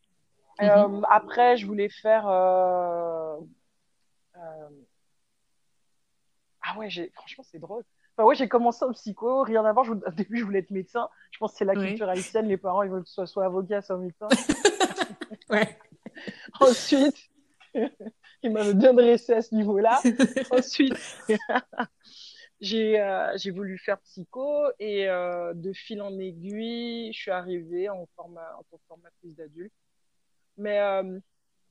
[0.59, 0.69] Mhm.
[0.69, 2.27] Euh, après, je voulais faire.
[2.27, 3.37] Euh,
[4.37, 4.69] euh,
[6.61, 7.83] ah ouais, franchement, c'est drôle.
[8.21, 9.89] Enfin, ouais, j'ai commencé en psycho, rien à voir.
[9.89, 11.09] Au début, je voulais être médecin.
[11.31, 12.47] Je pense que c'est la culture haïtienne.
[12.47, 14.27] Les parents, ils veulent que ce soit, soit avocat, soit médecin.
[15.49, 15.79] ouais.
[16.59, 17.17] Ensuite,
[18.43, 19.99] il m'avait bien dressé à ce niveau-là.
[20.51, 20.93] Ensuite,
[22.59, 28.05] j'ai euh, voulu faire psycho et euh, de fil en aiguille, je suis arrivée en,
[28.15, 29.73] format, en tant que formatrice d'adultes.
[30.57, 31.19] Mais euh,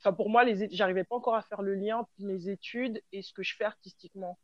[0.00, 3.22] enfin pour moi, les j'arrivais pas encore à faire le lien entre mes études et
[3.22, 4.36] ce que je fais artistiquement.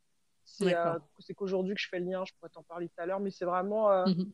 [0.46, 0.98] C'est euh,
[1.36, 3.44] qu'aujourd'hui que je fais le lien, je pourrais t'en parler tout à l'heure, mais c'est
[3.44, 3.90] vraiment.
[3.90, 4.32] Euh, mhm.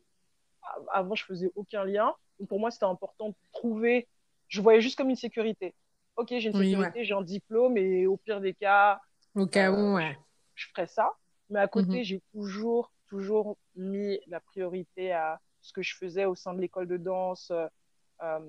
[0.91, 2.13] Avant, je faisais aucun lien.
[2.39, 4.07] Donc pour moi, c'était important de trouver.
[4.47, 5.73] Je voyais juste comme une sécurité.
[6.15, 9.01] Ok, j'ai une sécurité, j'ai un diplôme, et au pire des cas.
[9.35, 10.17] Au cas où, ouais.
[10.53, 11.11] Je ferais ça.
[11.49, 12.03] Mais à côté, mhm.
[12.03, 16.87] j'ai toujours, toujours mis la priorité à ce que je faisais au sein de l'école
[16.87, 18.39] de danse, euh,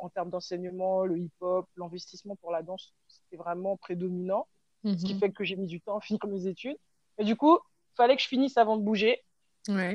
[0.00, 4.48] en termes d'enseignement, le hip-hop, l'investissement pour la danse, c'était vraiment prédominant.
[4.84, 5.20] Ce qui mhm.
[5.20, 6.78] fait que j'ai mis du temps à finir mes études.
[7.18, 7.58] Et du coup,
[7.92, 9.22] il fallait que je finisse avant de bouger.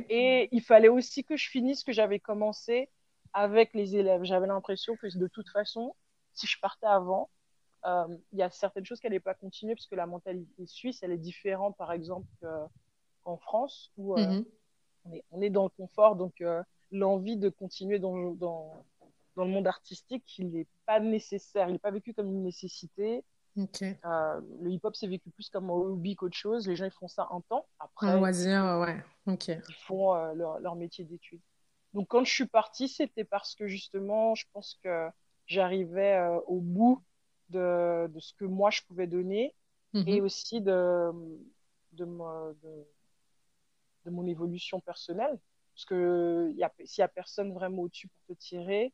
[0.10, 2.90] Et il fallait aussi que je finisse ce que j'avais commencé
[3.34, 4.24] avec les élèves.
[4.24, 5.96] J'avais l'impression que de toute façon,
[6.34, 7.30] si je partais avant,
[7.86, 11.12] il y a certaines choses qu'elle n'est pas continuée parce que la mentalité suisse, elle
[11.12, 12.28] est différente, par exemple,
[13.24, 14.44] qu'en France, où on,
[15.12, 16.44] est, on, est, dans le confort, donc
[16.92, 18.86] l'envie de continuer dans, dans,
[19.36, 23.24] dans, le monde artistique, il n'est pas nécessaire, il n'est pas vécu comme une nécessité.
[24.06, 26.68] Euh, le hip-hop, c'est vécu plus comme un hobby qu'autre chose.
[26.68, 27.68] Les gens, ils font ça un temps.
[27.80, 29.04] Après, un loisir, ouais.
[29.68, 31.42] Ils font euh, leur, leur, métier d'études.
[31.94, 35.10] Donc, quand je suis partie, c'était parce que justement, je pense que
[35.48, 37.04] j'arrivais euh, au bout
[37.50, 39.56] de, de, ce que moi, je pouvais donner
[39.94, 40.10] mm-hmm.
[40.10, 41.12] et aussi de,
[41.94, 42.86] de, de,
[44.06, 45.40] de, mon évolution personnelle.
[45.74, 46.54] Parce que
[46.86, 48.94] s'il n'y a personne vraiment au-dessus pour te tirer,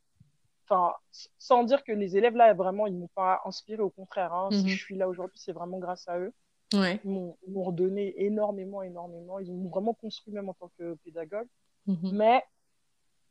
[0.67, 0.93] enfin,
[1.37, 4.33] sans dire que les élèves là, vraiment, ils m'ont pas inspiré, au contraire.
[4.33, 4.49] Hein.
[4.51, 4.67] Si mhm.
[4.67, 6.33] je suis là aujourd'hui, c'est vraiment grâce à eux.
[6.73, 9.39] Ils m'ont redonné énormément, énormément.
[9.39, 11.47] Ils m'ont vraiment construit même en tant que pédagogue.
[11.85, 12.11] Mhm.
[12.13, 12.43] Mais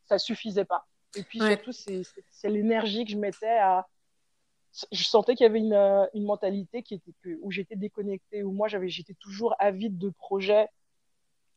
[0.04, 0.86] ça suffisait pas.
[1.16, 3.86] Et puis surtout, c'est l'énergie que je mettais à.
[4.90, 8.52] Je sentais qu'il y avait une, euh, une, mentalité qui était où j'étais déconnectée, où
[8.52, 10.66] moi j'avais, j'étais toujours avide de projets.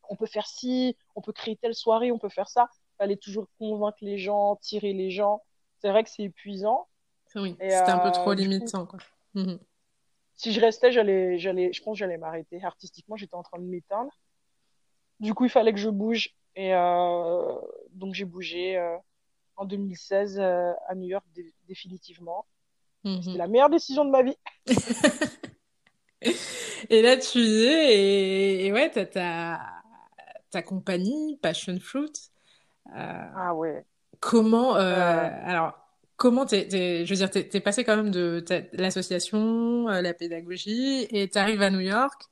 [0.09, 2.67] On peut faire ci, on peut créer telle soirée, on peut faire ça.
[2.73, 5.41] Il fallait toujours convaincre les gens, tirer les gens
[5.86, 6.88] c'est vrai que c'est épuisant.
[7.36, 8.88] Oui, c'était un peu trop euh, limitant.
[8.88, 8.98] quoi.
[9.36, 9.60] Mhm.
[10.34, 12.63] Si je restais, j'allais, j'allais, je pense que j'allais m'arrêter.
[12.63, 14.10] Artistiquement, j'étais en train de m'éteindre.
[15.19, 16.34] Du coup, il fallait que je bouge.
[16.56, 17.54] Et euh,
[17.91, 18.98] donc, j'ai bougé euh,
[19.58, 21.24] en 2016 à New York
[21.67, 22.48] définitivement.
[23.04, 23.21] Mhm.
[23.21, 24.38] C'était la meilleure décision de ma vie.
[26.89, 28.65] et là, tu y es.
[28.65, 29.60] Et, ouais, tu as
[30.50, 32.32] ta, compagnie, Passion Fruit.
[32.91, 33.86] ah ouais.
[34.25, 35.77] Comment, euh, alors,
[36.15, 36.67] comment t'es,
[37.05, 41.38] je veux dire, t'es, es passé quand même de l'association, euh, la pédagogie, et tu
[41.38, 42.23] arrives à New York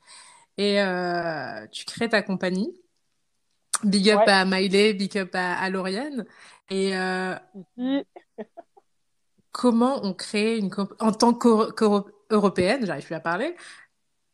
[0.57, 2.73] et euh, tu crées ta compagnie.
[3.83, 6.25] Big up à Miley, big up à, à Lauriane.
[6.71, 6.93] Et
[9.51, 13.55] comment on crée une en tant qu'européenne, j'arrive plus à parler,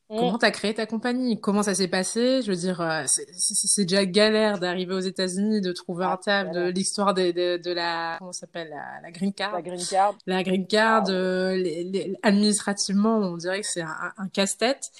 [0.09, 0.39] Comment mm.
[0.39, 1.39] tu as créé ta compagnie?
[1.39, 2.41] Comment ça s'est passé?
[2.41, 6.69] Je veux dire, euh, c'est déjà galère d'arriver aux États-Unis, de trouver un table, de
[6.69, 8.75] l'histoire de, de, de, la comment s'appelle?
[9.03, 9.53] La, green card.
[9.53, 10.15] La green card.
[10.25, 11.03] La green card.
[11.07, 14.91] Ah euh, les, administrativement, on dirait que c'est un, un casse-tête.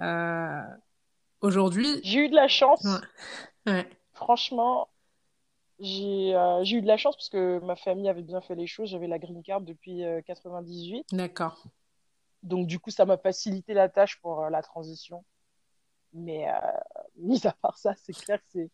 [0.00, 0.60] Euh,
[1.40, 2.00] Aujourd'hui.
[2.04, 2.86] J'ai eu de la chance.
[3.66, 3.88] Ouais.
[4.12, 4.88] Franchement,
[5.78, 8.90] j'ai euh, eu de la chance parce que ma famille avait bien fait les choses.
[8.90, 11.06] J'avais la green card depuis 98.
[11.12, 11.64] D'accord.
[12.42, 15.24] Donc, du coup, ça m'a facilité la tâche pour euh, la transition.
[16.12, 16.54] Mais, euh,
[17.16, 18.68] mis à part ça, c'est clair que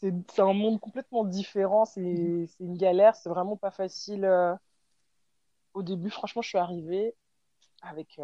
[0.00, 1.86] c'est un monde complètement différent.
[1.86, 3.16] C'est une galère.
[3.16, 4.24] C'est vraiment pas facile.
[4.24, 4.54] Euh.
[5.72, 7.14] Au début, franchement, je suis arrivée
[7.82, 8.18] avec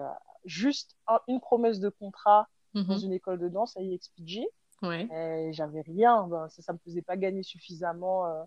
[0.47, 0.97] juste
[1.29, 3.05] une promesse de contrat dans mhm.
[3.05, 4.47] une école de danse à EXPG.
[4.81, 5.07] Ouais.
[5.13, 6.27] Et j'avais rien.
[6.29, 8.47] Ben, ça ne me faisait pas gagner suffisamment.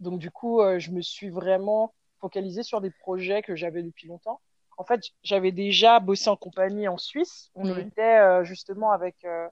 [0.00, 4.40] Donc, du coup, je me suis vraiment focalisée sur des projets que j'avais depuis longtemps
[4.82, 7.52] en fait, j'avais déjà bossé en compagnie en Suisse.
[7.54, 9.48] On était euh, justement avec euh,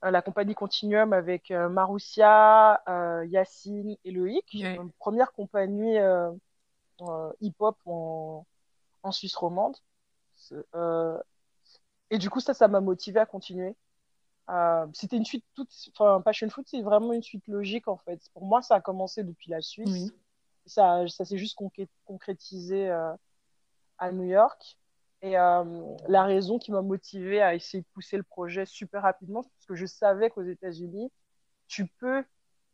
[0.00, 2.80] la compagnie Continuum avec euh, Marussia,
[3.26, 4.54] Yacine et Loïc.
[4.54, 5.96] Une première compagnie
[7.40, 8.44] hip-hop en,
[9.10, 9.76] Suisse romande.
[12.10, 13.74] et du coup, ça, ça m'a motivé à continuer.
[14.92, 18.20] c'était une suite toute, enfin, Passion Food, c'est vraiment une suite logique en fait.
[18.34, 20.12] Pour moi, ça a commencé depuis la Suisse.
[20.64, 21.58] Ça, ça s'est juste
[22.04, 22.88] concrétisé
[24.02, 24.76] à New York.
[25.22, 25.64] Et euh,
[26.08, 29.66] la raison qui m'a motivée à essayer de pousser le projet super rapidement, c'est parce
[29.66, 31.12] que je savais qu'aux États-Unis,
[31.68, 32.24] tu peux,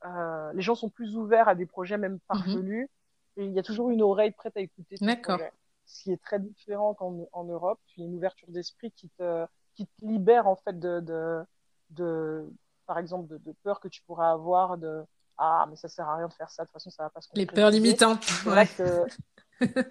[0.06, 2.20] euh, les gens sont plus ouverts à des projets même mhm.
[2.26, 2.88] parvenus,
[3.36, 4.96] et il y a toujours une oreille prête à écouter.
[5.00, 5.40] D'accord.
[5.84, 9.10] Ce qui est très différent qu'en en Europe, il y a une ouverture d'esprit qui
[9.10, 11.44] te, qui te libère en fait de, de,
[11.90, 12.50] de
[12.86, 15.04] par exemple, de, de, peur que tu pourrais avoir de
[15.36, 17.20] ah mais ça sert à rien de faire ça, de toute façon ça va pas
[17.20, 18.26] se Les peurs limitantes.
[18.44, 18.66] Ouais.
[18.66, 19.06] Que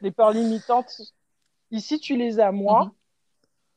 [0.01, 1.01] les peurs limitantes
[1.71, 2.85] Ici, tu les as moins.
[2.85, 2.91] Mhm.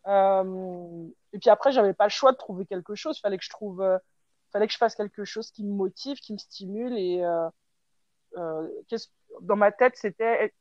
[0.06, 3.18] Euh, et puis après, j'avais pas le choix de trouver quelque chose.
[3.18, 3.98] Il fallait que je trouve, euh,
[4.52, 6.96] fallait que je fasse quelque chose qui me motive, qui me stimule.
[6.96, 7.48] Et euh,
[8.36, 8.68] euh
[9.42, 10.52] dans ma tête, c'était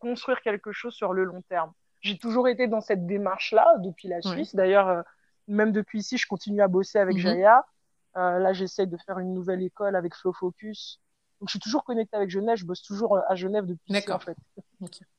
[0.00, 1.72] construire quelque chose sur le long terme.
[2.00, 4.54] J'ai toujours été dans cette démarche-là depuis la Suisse.
[4.54, 5.04] D'ailleurs,
[5.46, 7.22] même depuis ici, je continue à bosser avec mhm.
[7.22, 7.66] Jaya.
[8.14, 11.00] là, j'essaie de faire une nouvelle école avec Flow Focus.
[11.40, 12.56] Donc, je suis toujours connectée avec Genève.
[12.56, 14.36] Je bosse toujours à Genève depuis ici, en fait.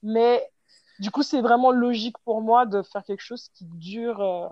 [0.03, 0.50] Mais
[1.01, 4.47] du coup, c'est vraiment logique pour moi de faire quelque chose qui dure euh,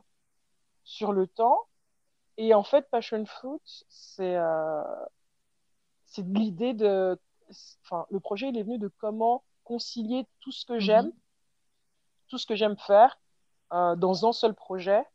[0.84, 1.68] sur le temps.
[2.38, 4.82] Et en fait, Passion Fruit, c'est euh,
[6.08, 7.20] c'est l'idée de.
[7.84, 10.80] Enfin, le projet, il est venu de comment concilier tout ce que mhm.
[10.80, 11.12] j'aime,
[12.30, 13.20] tout ce que j'aime faire
[13.72, 15.06] euh, dans un seul projet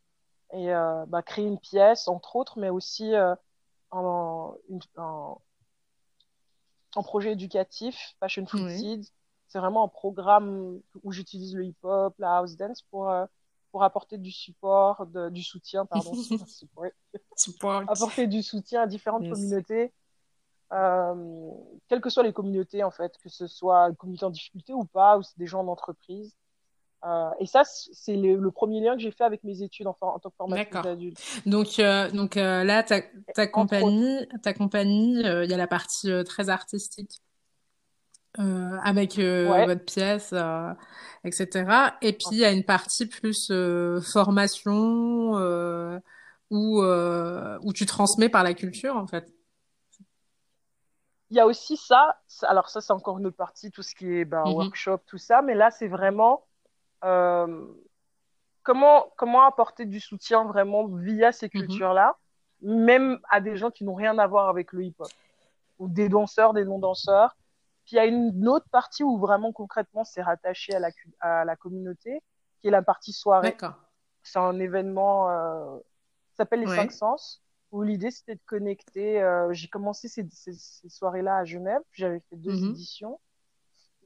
[0.52, 0.68] et
[1.08, 3.12] bah, créer une pièce, entre autres, mais aussi
[3.90, 4.54] en,
[7.02, 9.10] projet éducatif, Passion Fruit Seeds
[9.54, 13.24] c'est vraiment un programme où j'utilise le hip-hop, la house dance pour, euh,
[13.70, 16.12] pour apporter du support, du soutien, pardon.
[17.36, 17.82] support.
[17.86, 19.92] apporter du soutien à différentes communautés,
[20.72, 21.50] euh,
[21.86, 24.86] quelles que soient les communautés en fait, que ce soit une communauté en difficulté ou
[24.86, 26.34] pas, ou c'est des gens en entreprise.
[27.04, 30.18] Euh, et ça, c'est le, premier lien que j'ai fait avec mes études en, en
[30.18, 31.20] tant que formatrice adulte.
[31.46, 33.02] Donc, euh, donc euh, là, ta,
[33.36, 37.20] ta compagnie, ta compagnie, il y a la partie très artistique
[38.38, 40.34] avec votre pièce,
[41.24, 41.96] etc.
[42.02, 43.52] Et puis il y a une partie plus
[44.02, 45.32] formation
[46.50, 49.32] où où tu transmets par la culture en fait.
[51.30, 52.20] Il y a aussi ça.
[52.42, 54.54] Alors ça, c'est encore une autre partie, tout ce qui est ben, mm-hmm.
[54.54, 55.42] workshop, tout ça.
[55.42, 56.44] Mais là, c'est vraiment
[57.04, 57.66] euh,
[58.62, 61.66] comment, comment apporter du soutien vraiment via ces mhm.
[61.66, 62.16] cultures-là,
[62.62, 65.08] même à des gens qui n'ont rien à voir avec le hip-hop,
[65.78, 67.36] ou des danseurs, des non-danseurs.
[67.84, 71.44] Puis il y a une autre partie où vraiment concrètement c'est rattaché à la, à
[71.44, 72.22] la communauté,
[72.60, 73.56] qui est la partie soirée.
[74.22, 75.76] C'est un événement, euh,
[76.30, 77.42] ça s'appelle les cinq sens,
[77.72, 79.20] où l'idée c'était de connecter.
[79.20, 82.70] Euh, j'ai commencé ces, ces, soirées-là à Genève, j'avais fait deux mhm.
[82.70, 83.20] éditions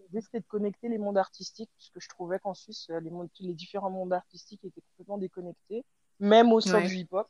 [0.09, 3.11] l'idée c'était de connecter les mondes artistiques, puisque je trouvais qu'en Suisse, euh, les,
[3.41, 5.85] les différents mondes artistiques étaient complètement déconnectés,
[6.21, 7.29] même au sein du hip-hop.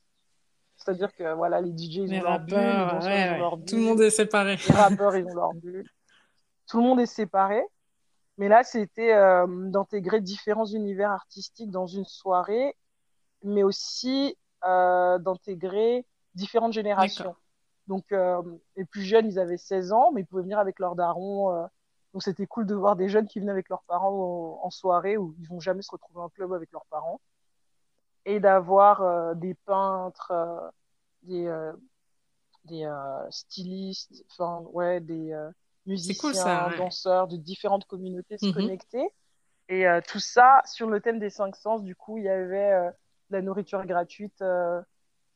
[0.77, 4.57] C'est-à-dire que voilà, les DJ, ils ont leur bulle, les Tout le monde est séparé.
[4.69, 5.89] Les rappeurs, ils ont leur bulle.
[6.69, 7.63] Tout le monde est séparé.
[8.37, 12.77] Mais là, c'était euh, d'intégrer différents univers artistiques dans une soirée,
[13.43, 17.35] mais aussi euh, d'intégrer différentes générations.
[17.89, 18.05] Donc,
[18.77, 21.69] les plus jeunes, ils avaient 16 ans, mais ils pouvaient venir avec leur daron
[22.13, 25.35] donc c'était cool de voir des jeunes qui venaient avec leurs parents en, soirée où
[25.39, 27.21] ils vont jamais se retrouver en club avec leurs parents.
[28.25, 30.69] Et d'avoir euh, des peintres, euh,
[31.23, 31.73] des, euh,
[32.65, 32.91] des
[33.31, 35.33] stylistes, enfin ouais, des
[35.89, 39.09] musiciens, danseurs de différentes communautés se connecter.
[39.69, 41.83] Et tout ça sur le thème des cinq sens.
[41.83, 42.91] Du coup, il y avait
[43.31, 44.43] la nourriture gratuite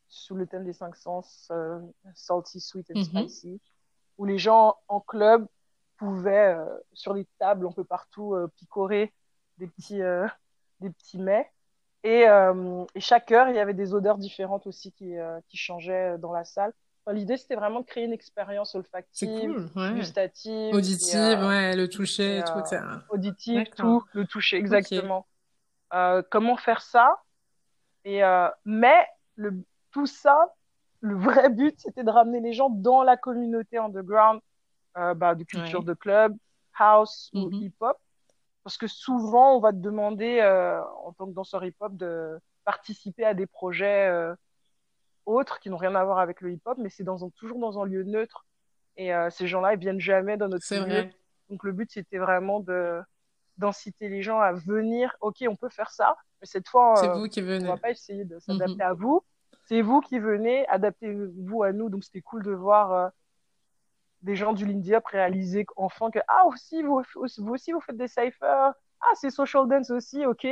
[0.08, 1.50] sous le thème des cinq sens,
[2.14, 3.04] salty, sweet and mhm.
[3.04, 3.60] spicy,
[4.18, 5.46] où les gens en club
[6.02, 9.12] pouvait, euh, sur les tables un peu partout, euh, picorer
[9.58, 10.26] des petits, euh,
[10.80, 11.50] des petits mets.
[12.04, 15.14] Et, et, chaque heure, il y avait des odeurs différentes aussi qui,
[15.46, 16.72] qui changeaient dans la salle.
[17.10, 20.74] L'idée, c'était vraiment de créer une expérience olfactive, gustative.
[20.74, 22.76] Auditive, ouais, le toucher, tout.
[23.08, 25.26] auditive, tout, le toucher, exactement.
[26.30, 27.22] comment faire ça?
[28.04, 28.22] Et,
[28.64, 30.54] Mais le, tout ça,
[31.00, 34.40] le vrai but, c'était de ramener les gens dans la communauté underground
[34.96, 36.36] euh, bah, de culture de club,
[36.78, 37.64] house ou mm-hmm.
[37.64, 37.98] hip-hop.
[38.62, 43.24] Parce que souvent, on va te demander, euh, en tant que danseur hip-hop, de participer
[43.24, 44.34] à des projets euh,
[45.26, 47.86] autres qui n'ont rien à voir avec le hip-hop, mais c'est dans toujours dans un
[47.86, 48.46] lieu neutre.
[48.96, 51.08] Et ces gens-là, ils viennent jamais dans notre lieu.
[51.48, 53.00] Donc le but, c'était vraiment de
[53.58, 55.14] d'inciter les gens à venir.
[55.20, 57.66] Ok, on peut faire ça, mais cette fois, c'est vous qui venez.
[57.68, 58.82] on va pas essayer de s'adapter mm-hmm.
[58.82, 59.22] à vous.
[59.66, 61.88] C'est vous qui venez, adaptez-vous à nous.
[61.88, 63.12] Donc c'était cool de voir
[64.22, 67.96] des gens du Lindy Up réaliser enfin que ah aussi vous, vous aussi vous faites
[67.96, 70.46] des cyphers ah c'est social dance aussi ok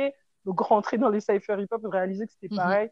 [0.45, 2.57] donc rentrer dans les cyphers hip hop réaliser que c'était mhm.
[2.57, 2.89] pareil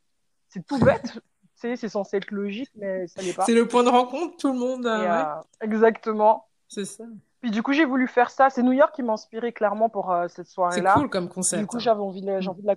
[0.47, 1.19] c'est tout bête
[1.59, 3.45] c'est censé être logique mais ça n'est pas.
[3.45, 5.23] C'est le point de rencontre tout le monde euh,
[5.61, 6.47] exactement.
[6.67, 7.03] C'est ça.
[7.41, 8.49] Puis du coup j'ai voulu faire ça.
[8.49, 11.29] C'est New York qui m'a inspiré clairement pour euh, cette soirée là c'est cool comme
[11.29, 12.75] concept du coup j'avais envie de, envie de la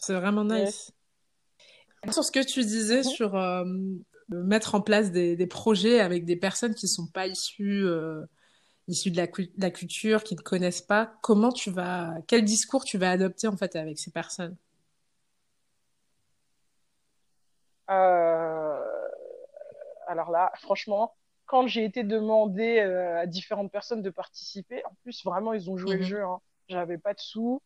[0.00, 0.92] c'est vraiment nice.
[2.10, 3.04] Sur ce que tu disais mhm.
[3.04, 3.64] sur euh,
[4.28, 8.24] mettre en place des, des, projets avec des personnes qui sont pas issues euh,
[8.88, 11.12] issues de la, de la, culture, qui ne connaissent pas.
[11.22, 14.56] Comment tu vas, quel discours tu vas adopter en fait avec ces personnes
[17.79, 17.79] euh...
[20.06, 21.14] Alors là, franchement,
[21.46, 25.76] quand j'ai été demandé euh, à différentes personnes de participer, en plus vraiment ils ont
[25.76, 26.06] joué le mhm.
[26.06, 26.22] jeu.
[26.22, 26.40] Hein.
[26.68, 27.60] J'avais pas de sous,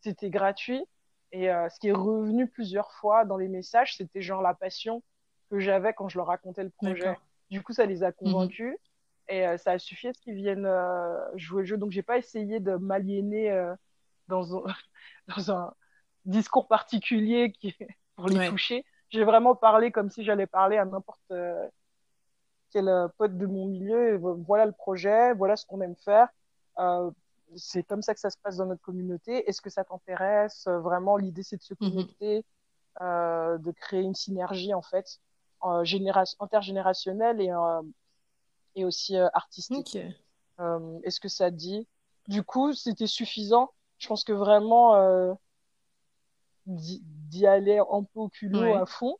[0.00, 0.84] c'était gratuit.
[1.30, 5.02] Et euh, ce qui est revenu plusieurs fois dans les messages, c'était genre la passion
[5.50, 7.16] que j'avais quand je leur racontais le projet.
[7.50, 8.14] Du coup, ça les a mhm.
[8.14, 8.76] convaincus.
[9.28, 11.76] Et euh, ça a suffi à ce qu'ils viennent euh, jouer le jeu.
[11.76, 13.74] Donc, j'ai pas essayé de m'aliéner euh,
[14.28, 14.74] dans, un,
[15.36, 15.74] dans un
[16.24, 17.76] discours particulier qui,
[18.16, 18.84] pour les toucher.
[19.10, 21.32] J'ai vraiment parlé comme si j'allais parler à n'importe
[22.70, 24.16] quel pote de mon milieu.
[24.16, 26.28] voilà le projet, voilà ce qu'on aime faire.
[27.56, 29.48] c'est comme ça que ça se passe dans notre communauté.
[29.48, 30.66] Est-ce que ça t'intéresse?
[30.66, 31.90] Vraiment, l'idée, c'est de se mhm.
[31.90, 32.44] connecter,
[33.00, 35.20] de créer une synergie, en fait
[35.64, 35.84] euh,
[36.40, 37.82] intergénérationnel et, euh,
[38.76, 39.98] et aussi euh, artistique.
[41.02, 41.86] Est-ce que ça dit?
[42.26, 43.70] Du coup, c'était suffisant.
[43.98, 45.36] Je pense que vraiment
[46.68, 49.16] d'y aller un peu au culot à fond,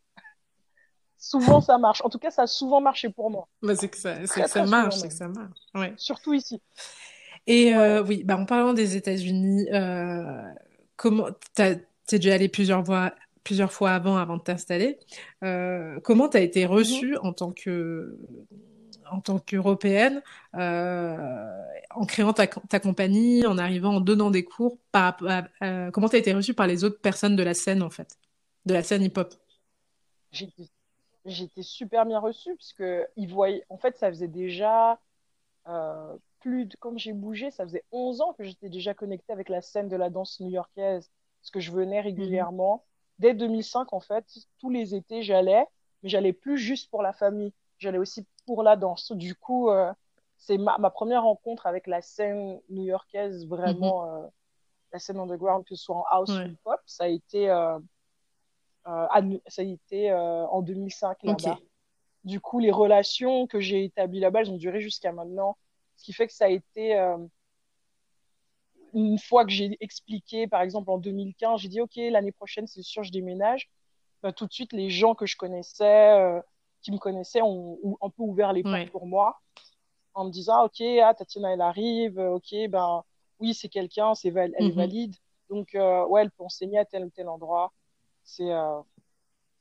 [1.16, 2.02] souvent ça marche.
[2.04, 3.48] En tout cas, ça a souvent marché pour moi.
[3.62, 5.58] Bah, c'est que ça, ça marche, c'est que ça marche.
[5.74, 5.92] Ouais.
[5.96, 6.60] Surtout ici.
[7.46, 10.42] Et euh, oui, bah, en parlant des États-Unis, euh,
[10.96, 14.98] comment t'es déjà allé plusieurs fois, plusieurs fois avant, avant de t'installer.
[15.42, 17.20] Euh, comment t'as été reçue mhm.
[17.22, 18.18] en tant que
[19.10, 20.22] en tant qu'européenne,
[20.54, 25.16] en créant ta, ta, compagnie, en arrivant, en donnant des cours, par,
[25.92, 28.18] comment tu as été reçue par les autres personnes de la scène, en fait,
[28.66, 29.34] de la scène hip-hop?
[31.24, 34.98] J'étais super bien reçue, parce que ils voyaient, en fait, ça faisait déjà
[36.40, 39.60] plus de, comme j'ai bougé, ça faisait 11 ans que j'étais déjà connectée avec la
[39.60, 42.84] scène de la danse new-yorkaise, parce que je venais régulièrement.
[43.18, 44.24] Dès 2005, en fait,
[44.58, 45.64] tous les étés, j'allais,
[46.02, 49.12] mais j'allais plus juste pour la famille, j'allais aussi pour la danse.
[49.12, 49.92] Du coup, euh,
[50.38, 54.24] c'est ma, ma, première rencontre avec la scène new-yorkaise, vraiment, mhm.
[54.24, 54.28] euh,
[54.90, 57.78] la scène underground, que ce soit en house ou pop, ça a été, euh,
[58.86, 61.58] ça a été en 2005 là-bas.
[62.24, 65.58] Du coup, les relations que j'ai établies là-bas, elles ont duré jusqu'à maintenant
[65.96, 66.94] ce qui fait que ça a été,
[68.94, 72.82] une fois que j'ai expliqué, par exemple en 2015, j'ai dit, OK, l'année prochaine, c'est
[72.82, 73.68] sûr, je déménage.
[74.22, 76.40] Bah, tout de suite, les gens que je connaissais, euh,
[76.82, 79.40] qui me connaissaient, ont, un peu ouvert les portes pour moi
[80.14, 83.04] en me disant, OK, ah, Tatiana, elle arrive, OK, ben
[83.38, 84.72] oui, c'est quelqu'un, c'est elle est mhm.
[84.72, 85.14] valide.
[85.48, 87.72] Donc, euh, ouais, elle peut enseigner à tel ou tel endroit.
[88.24, 88.50] C'est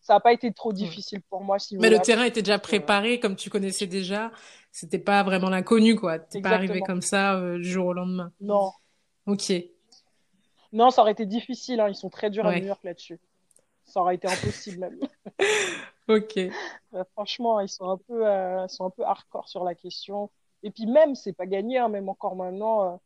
[0.07, 1.59] ça n'a pas été trop difficile pour moi.
[1.59, 4.31] Si Mais le terrain était déjà préparé, comme tu connaissais déjà.
[4.71, 6.17] C'était pas vraiment l'inconnu, quoi.
[6.17, 8.31] T'es pas arrivé comme ça euh, du jour au lendemain.
[8.39, 8.71] Non.
[9.25, 9.51] Ok.
[10.71, 11.81] Non, ça aurait été difficile.
[11.81, 11.89] Hein.
[11.89, 13.19] Ils sont très durs à New York là-dessus.
[13.83, 14.97] Ça aurait été impossible même.
[16.07, 16.37] ok.
[16.37, 20.31] Euh, franchement, ils sont un peu, euh, sont un peu hardcore sur la question.
[20.63, 21.77] Et puis même, c'est pas gagné.
[21.77, 22.99] Hein, même encore maintenant,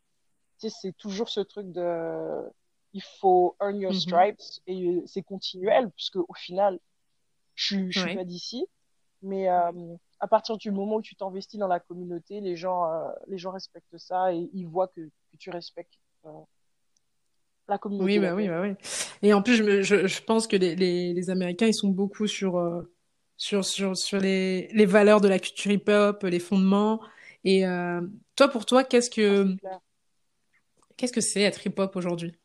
[0.58, 2.50] c'est toujours ce truc de
[2.94, 4.00] il faut earn your mm-hmm.
[4.00, 6.80] stripes et c'est continuel puisque au final
[7.56, 8.66] je, suis pas d'ici,
[9.22, 9.72] mais euh,
[10.20, 13.52] à partir du moment où tu t'investis dans la communauté, les gens, euh, les gens
[13.52, 16.32] respectent ça et ils voient que, que tu respectes euh,
[17.72, 18.06] la communauté.
[18.06, 18.76] Oui, bah oui, bah oui.
[19.22, 22.28] Et en plus, je, je, je pense que les, les, les, Américains, ils sont beaucoup
[22.28, 22.84] sur,
[23.38, 27.02] sur, sur, sur les, les valeurs de la culture hip-hop, les fondements.
[27.44, 27.64] Et
[28.36, 29.80] toi, pour toi, qu'est-ce que ah,
[30.98, 32.38] qu'est-ce que c'est être hip-hop aujourd'hui?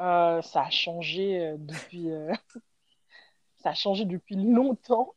[0.00, 2.32] Euh, ça a changé euh, depuis, euh,
[3.56, 5.14] ça a changé depuis longtemps,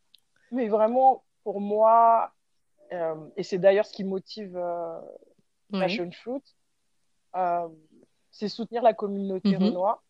[0.52, 2.34] mais vraiment pour moi,
[3.38, 4.62] et c'est d'ailleurs ce qui motive
[5.72, 6.42] Passion Fruit,
[8.32, 10.04] c'est soutenir la communauté mm renois.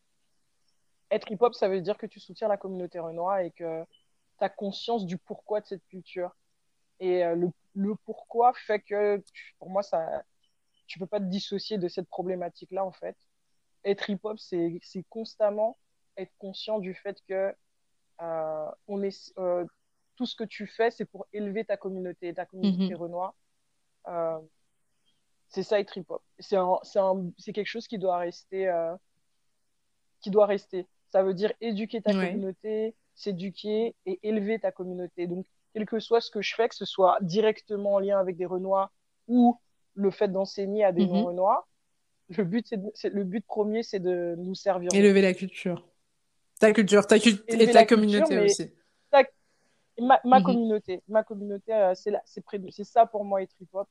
[1.09, 3.83] Être hip-hop, ça veut dire que tu soutiens la communauté renois et que
[4.39, 6.35] tu as conscience du pourquoi de cette culture.
[6.99, 9.21] Et le, le, pourquoi fait que,
[9.59, 10.23] pour moi, ça,
[10.87, 13.17] tu peux pas te dissocier de cette problématique-là, en fait
[13.83, 14.79] être hip-hop, c'est
[15.09, 15.77] constamment
[16.17, 17.55] être conscient du fait que
[18.21, 19.65] euh, on est, euh,
[20.15, 23.35] tout ce que tu fais, c'est pour élever ta communauté, ta communauté mm renois.
[24.07, 24.39] Euh,
[25.51, 26.23] c'est ça être hip-hop.
[26.39, 28.95] C'est quelque chose qui doit rester, euh,
[30.21, 30.87] qui doit rester.
[31.11, 35.27] Ça veut dire éduquer ta communauté, s'éduquer et élever ta communauté.
[35.27, 38.37] Donc, quel que soit ce que je fais, que ce soit directement en lien avec
[38.37, 38.91] des Renois
[39.27, 39.59] ou
[39.93, 41.11] le fait d'enseigner à des mm-hmm.
[41.11, 41.67] non-Renois,
[42.29, 44.89] le but, c'est le but premier, c'est de nous servir.
[44.93, 45.85] Élever la culture.
[46.59, 48.71] Ta culture, ta et ta communauté aussi.
[49.99, 50.43] ma, mhm.
[50.43, 53.87] communauté, ma communauté, euh, c'est ça pour moi être hip-hop.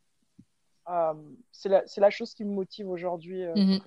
[0.91, 1.15] Euh,
[1.53, 3.81] c'est la, la, chose qui me motive aujourd'hui euh, mhm.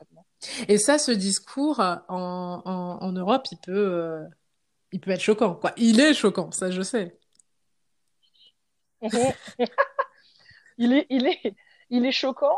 [0.69, 4.23] Et ça, ce discours en, en, en Europe, il peut,
[4.93, 5.55] il peut être choquant.
[5.55, 5.73] Quoi.
[5.75, 7.17] Il est choquant, ça je sais.
[10.77, 11.55] il, est, il, est,
[11.89, 12.57] il est choquant,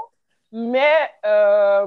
[0.51, 0.93] mais
[1.25, 1.85] euh,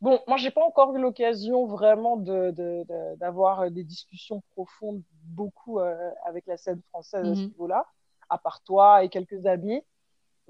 [0.00, 5.78] bon, moi, j'ai pas encore eu l'occasion vraiment d'avoir de, de, des discussions profondes beaucoup
[5.78, 7.48] euh, avec la scène française à ce mhm.
[7.48, 7.86] niveau-là,
[8.30, 9.82] à part toi et quelques amis.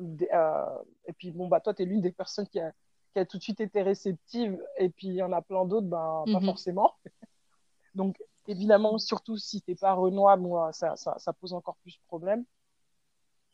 [0.00, 2.72] Euh, et puis, bon, bah, toi, tu es l'une des personnes qui a,
[3.12, 5.87] qui a tout de suite été réceptive, et puis il y en a plein d'autres,
[5.87, 6.46] ben, pas mhm.
[6.46, 6.94] forcément.
[7.94, 12.02] Donc, évidemment, surtout si t'es pas Renoir, moi, ça, ça, ça, pose encore plus de
[12.07, 12.44] problèmes.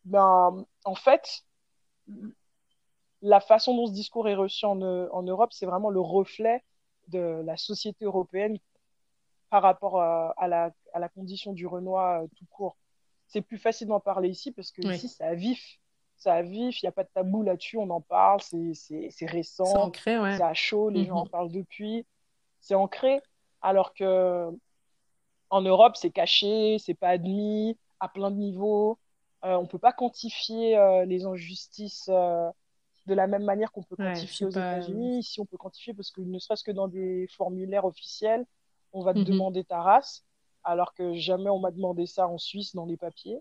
[0.05, 1.45] Ben, en fait,
[3.21, 6.65] la façon dont ce discours est reçu en, en Europe, c'est vraiment le reflet
[7.09, 8.59] de la société européenne
[9.51, 12.77] par rapport à, à, la, à la, condition du Renoir euh, tout court.
[13.27, 15.78] C'est plus facile d'en parler ici parce que ici, c'est à vif.
[16.19, 19.65] C'est à vif, il n'y a pas de tabou là-dessus, on en parle, c'est récent,
[19.65, 20.43] c'est ancré, ouais.
[20.43, 21.31] à chaud, les gens en mhm.
[21.31, 22.05] parlent depuis.
[22.61, 23.21] C'est ancré,
[23.63, 24.51] alors que
[25.51, 28.99] en Europe, c'est caché, c'est pas admis à plein de niveaux.
[29.45, 32.51] Euh, on peut pas quantifier euh, les injustices euh,
[33.07, 35.21] de la même manière qu'on peut quantifier aux États-Unis.
[35.21, 38.45] Ici, on peut quantifier parce que ne serait-ce que dans des formulaires officiels,
[38.93, 39.25] on va te mhm.
[39.25, 40.25] demander ta race,
[40.65, 43.41] alors que jamais on m'a demandé ça en Suisse dans les papiers.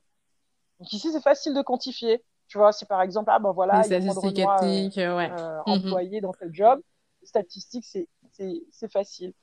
[0.79, 2.23] Donc ici, c'est facile de quantifier.
[2.47, 5.29] Tu vois, si par exemple, ah ben voilà, il y a moins de Renois ouais.
[5.29, 5.61] Mhm.
[5.65, 6.81] employés dans tel job,
[7.23, 9.33] statistique, c'est facile.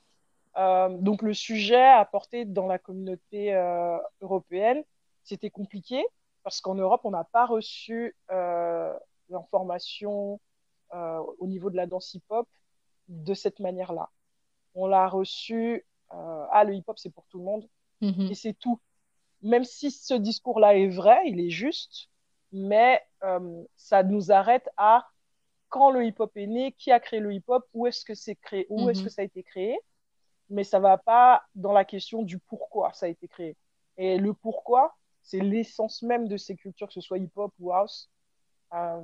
[0.55, 3.53] donc le sujet apporté dans la communauté
[4.21, 4.83] européenne,
[5.23, 6.03] c'était compliqué
[6.43, 8.15] parce qu'en Europe, on n'a pas reçu
[9.29, 10.39] l'information
[10.91, 12.47] au niveau de la danse hip-hop
[13.07, 14.09] de cette manière-là.
[14.73, 17.67] On l'a reçu, euh, ah, le hip-hop, c'est pour tout le monde,
[18.01, 18.27] mhm.
[18.31, 18.79] et c'est tout.
[19.41, 22.09] Même si ce discours-là est vrai, il est juste,
[22.55, 25.05] mais euh, ça nous arrête à
[25.67, 28.65] quand le hip-hop est né, qui a créé le hip-hop, où est-ce que c'est créé,
[28.69, 29.05] où est-ce mhm.
[29.05, 29.77] que ça a été créé,
[30.49, 33.57] mais ça va pas dans la question du pourquoi ça a été créé.
[33.97, 38.09] Et le pourquoi, c'est l'essence même de ces cultures, que ce soit hip-hop ou house.
[38.73, 39.03] Euh,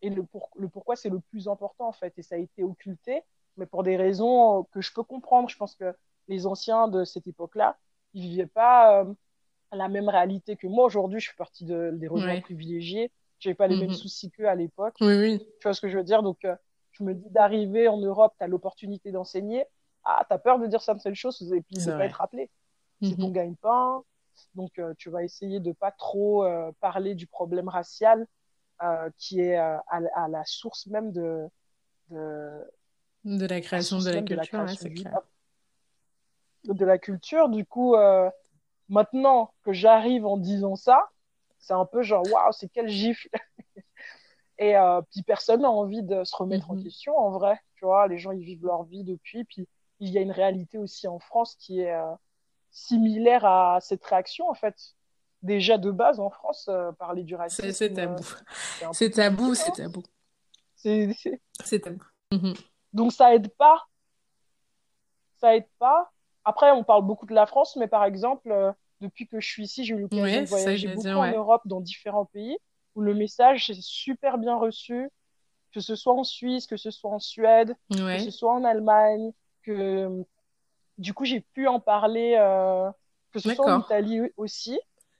[0.00, 0.24] et le,
[0.56, 2.16] le pourquoi, c'est le plus important, en fait.
[2.16, 3.22] Et ça a été occulté,
[3.56, 5.48] mais pour des raisons que je peux comprendre.
[5.48, 5.96] Je pense que
[6.28, 7.76] les anciens de cette époque-là,
[8.14, 9.14] ils vivaient pas euh,
[9.72, 10.84] la même réalité que moi.
[10.84, 13.10] Aujourd'hui, je fais partie de, des revenants privilégiés.
[13.38, 13.94] Je n'avais pas les mêmes mhm.
[13.94, 14.96] soucis qu'eux à l'époque.
[15.00, 15.38] Oui, oui.
[15.38, 16.22] Tu vois ce que je veux dire?
[16.22, 16.56] Donc, euh,
[16.92, 19.64] je me dis d'arriver en Europe, tu as l'opportunité d'enseigner.
[20.04, 22.50] Ah, tu as peur de dire certaines choses et puis de pas être rappelé.
[23.02, 23.32] C'est ton mhm.
[23.32, 24.02] gagne-pain.
[24.54, 26.44] Donc, euh, tu vas essayer de pas trop
[26.80, 28.26] parler du problème racial
[28.80, 31.48] euh, qui est euh, à, à, la source même de,
[32.10, 32.64] de,
[33.24, 35.18] de la création de la culture, c'est clair.
[36.62, 38.30] De la culture, du coup, euh,
[38.88, 41.08] maintenant que j'arrive en disant ça,
[41.58, 43.28] c'est un peu genre, waouh, c'est quel gifle
[44.60, 44.74] Et
[45.12, 46.82] puis personne n'a envie de se remettre en mhm.
[46.82, 47.60] question, en vrai.
[47.76, 49.44] Tu vois, les gens, ils vivent leur vie depuis.
[49.44, 49.68] Puis
[50.00, 51.96] il y a une réalité aussi en France qui est
[52.72, 54.74] similaire à cette réaction, en fait
[55.42, 57.70] déjà de base en France, euh, parler du racisme.
[57.72, 58.22] C'est tabou.
[58.82, 60.02] Euh, c'est tabou, c'est tabou.
[60.74, 62.04] C'est tabou.
[62.32, 62.54] Mhm.
[62.92, 63.86] Donc ça aide pas.
[65.40, 66.10] Ça aide pas.
[66.44, 69.64] Après, on parle beaucoup de la France, mais par exemple, euh, depuis que je suis
[69.64, 72.56] ici, j'ai eu l'occasion de voyager beaucoup en Europe, dans différents pays,
[72.94, 75.10] où le message est super bien reçu,
[75.72, 79.32] que ce soit en Suisse, que ce soit en Suède, que ce soit en Allemagne,
[79.62, 80.24] que
[80.96, 82.34] du coup j'ai pu en parler,
[83.32, 84.78] que ce soit en Italie aussi.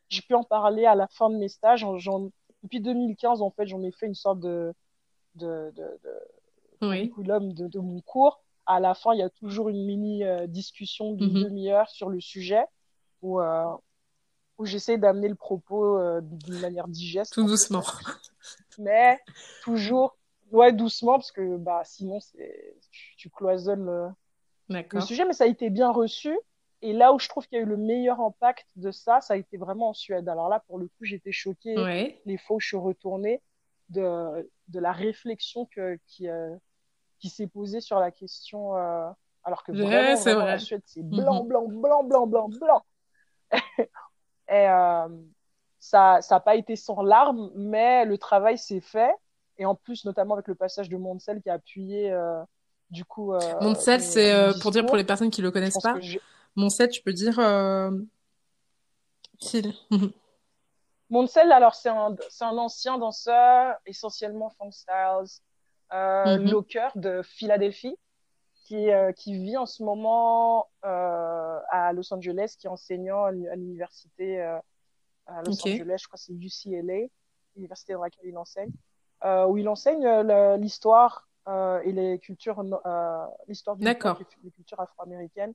[0.08, 1.86] J'ai pu en parler à la fin de mes stages.
[2.62, 4.72] depuis 2015, en fait, j'en ai fait une sorte de,
[5.34, 5.98] de, de,
[6.80, 8.42] curriculum de, de, mon cours.
[8.68, 11.44] À la fin, il y a toujours une mini euh, discussion d'une mhm.
[11.44, 12.64] demi-heure sur le sujet
[13.22, 13.64] où, euh,
[14.58, 17.32] où j'essaie d'amener le propos euh, d'une manière digeste.
[17.32, 17.82] Tout doucement.
[18.78, 19.18] Mais
[19.62, 20.16] toujours,
[20.52, 22.18] ouais, doucement, parce que bah, sinon,
[22.90, 24.08] tu, tu cloisonnes le,
[24.68, 25.24] le sujet.
[25.24, 26.38] Mais ça a été bien reçu.
[26.82, 29.34] Et là où je trouve qu'il y a eu le meilleur impact de ça, ça
[29.34, 30.28] a été vraiment en Suède.
[30.28, 31.74] Alors là, pour le coup, j'étais choquée
[32.24, 33.42] les fois où je suis retournée
[33.88, 36.54] de, de la réflexion que, qui, euh,
[37.18, 38.76] qui s'est posée sur la question.
[38.76, 39.08] Euh,
[39.44, 42.84] alors que vraiment, vraiment la Suède, c'est blanc, blanc, blanc, blanc, blanc, blanc.
[44.48, 45.08] et euh,
[45.78, 49.14] ça n'a pas été sans larmes, mais le travail s'est fait.
[49.56, 52.16] Et en plus, notamment avec le passage de Montsel qui a appuyé,
[52.90, 53.32] du coup.
[53.60, 55.96] Montsel, c'est pour dire pour les personnes qui ne le connaissent pas.
[56.54, 57.90] Mon set, tu peux dire euh...
[61.10, 65.40] Monsel, alors c'est un, un, ancien danseur, essentiellement funk styles,
[65.92, 66.62] euh, mm
[66.96, 67.96] de Philadelphie,
[68.54, 73.32] qui, euh, qui vit en ce moment euh, à Los Angeles, qui est enseignant à
[73.32, 74.58] l'université euh,
[75.26, 77.06] à Los Angeles, je crois que c'est UCLA,
[77.56, 78.70] l'université dans laquelle il enseigne,
[79.24, 80.06] où il enseigne
[80.58, 82.62] l'histoire et les cultures,
[83.46, 83.96] l'histoire des
[84.54, 85.52] cultures afro-américaines.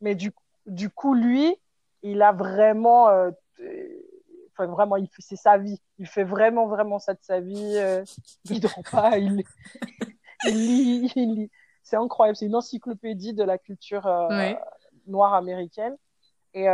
[0.00, 0.32] Mais du,
[0.66, 1.56] du coup, lui,
[2.02, 3.30] il a vraiment, euh,
[4.62, 5.80] enfin, vraiment, il c'est sa vie.
[5.98, 7.76] Il fait vraiment, vraiment ça de sa vie.
[7.76, 8.04] Euh,
[8.44, 9.44] il dort pas, il,
[10.46, 11.50] lit, il lit.
[11.82, 12.36] C'est incroyable.
[12.36, 14.52] C'est une encyclopédie de la culture euh,
[15.06, 15.96] noire américaine.
[16.54, 16.66] Et,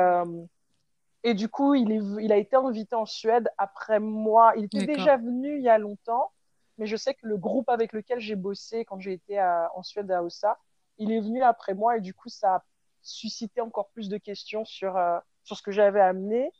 [1.22, 4.52] et du coup, il, est, il a été invité en Suède après moi.
[4.56, 6.32] Il était déjà venu il y a longtemps,
[6.78, 9.40] mais je sais que le groupe avec lequel j'ai bossé quand j'ai été
[9.74, 10.58] en Suède à Ossa,
[10.98, 12.64] il est venu après moi et du coup, ça a
[13.02, 16.50] susciter encore plus de questions sur, euh, sur ce que j'avais amené.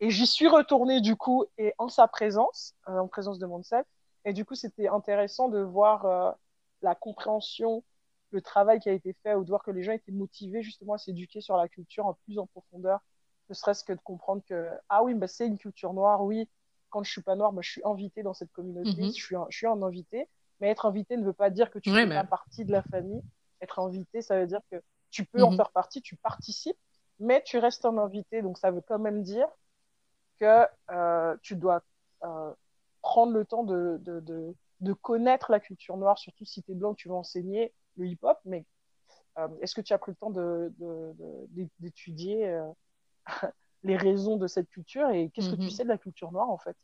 [0.00, 3.84] Et j'y suis retournée du coup et en sa présence, euh, en présence de Monsef.
[4.24, 6.30] Et du coup, c'était intéressant de voir euh,
[6.82, 7.82] la compréhension,
[8.30, 10.94] le travail qui a été fait, ou de voir que les gens étaient motivés justement
[10.94, 13.00] à s'éduquer sur la culture en plus en profondeur,
[13.48, 16.48] ne serait-ce que de comprendre que, ah oui, bah, c'est une culture noire, oui,
[16.90, 19.08] quand je suis pas noire, bah, je suis invitée dans cette communauté, mhm.
[19.08, 20.28] je, suis un, je suis un invité.
[20.60, 23.22] Mais être invité ne veut pas dire que tu fais pas partie de la famille.
[23.60, 25.56] Être invité, ça veut dire que tu peux en mhm.
[25.56, 26.78] faire partie, tu participes,
[27.20, 28.42] mais tu restes un invité.
[28.42, 29.48] Donc, ça veut quand même dire
[30.38, 31.82] que euh, tu dois
[32.24, 32.52] euh,
[33.02, 36.74] prendre le temps de, de, de, de, connaître la culture noire, surtout si tu es
[36.74, 38.64] blanc, tu veux enseigner le hip-hop, mais
[39.38, 40.32] euh, est-ce que tu as pris le temps
[41.78, 42.60] d'étudier
[43.84, 45.70] les raisons de cette culture et qu'est-ce que tu mhm.
[45.70, 46.76] sais de la culture noire en fait?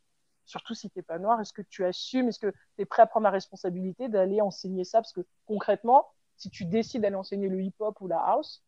[0.47, 3.03] Surtout si tu n'es pas noir, est-ce que tu assumes, est-ce que tu es prêt
[3.03, 4.99] à prendre la responsabilité d'aller enseigner ça?
[4.99, 8.63] Parce que concrètement, si tu décides d'aller enseigner le hip-hop ou la house,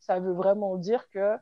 [0.00, 1.36] ça veut vraiment dire que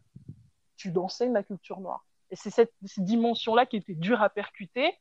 [0.76, 2.05] tu enseignes la culture noire.
[2.30, 4.92] Et c'est cette, dimension-là qui était dure à percuter.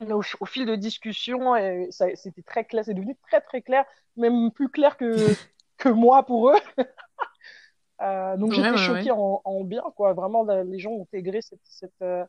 [0.00, 1.54] Au, au, fil de discussion,
[1.90, 3.84] c'était très clair, c'est devenu très très clair,
[4.16, 5.14] même plus clair que,
[5.78, 6.58] que moi pour eux.
[8.02, 10.12] euh, donc j'étais choquée En, en, bien, quoi.
[10.12, 12.24] Vraiment, les gens ont intégré cette, cette, euh,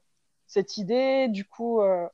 [0.45, 1.28] cette idée.
[1.30, 2.07] Du coup, euh,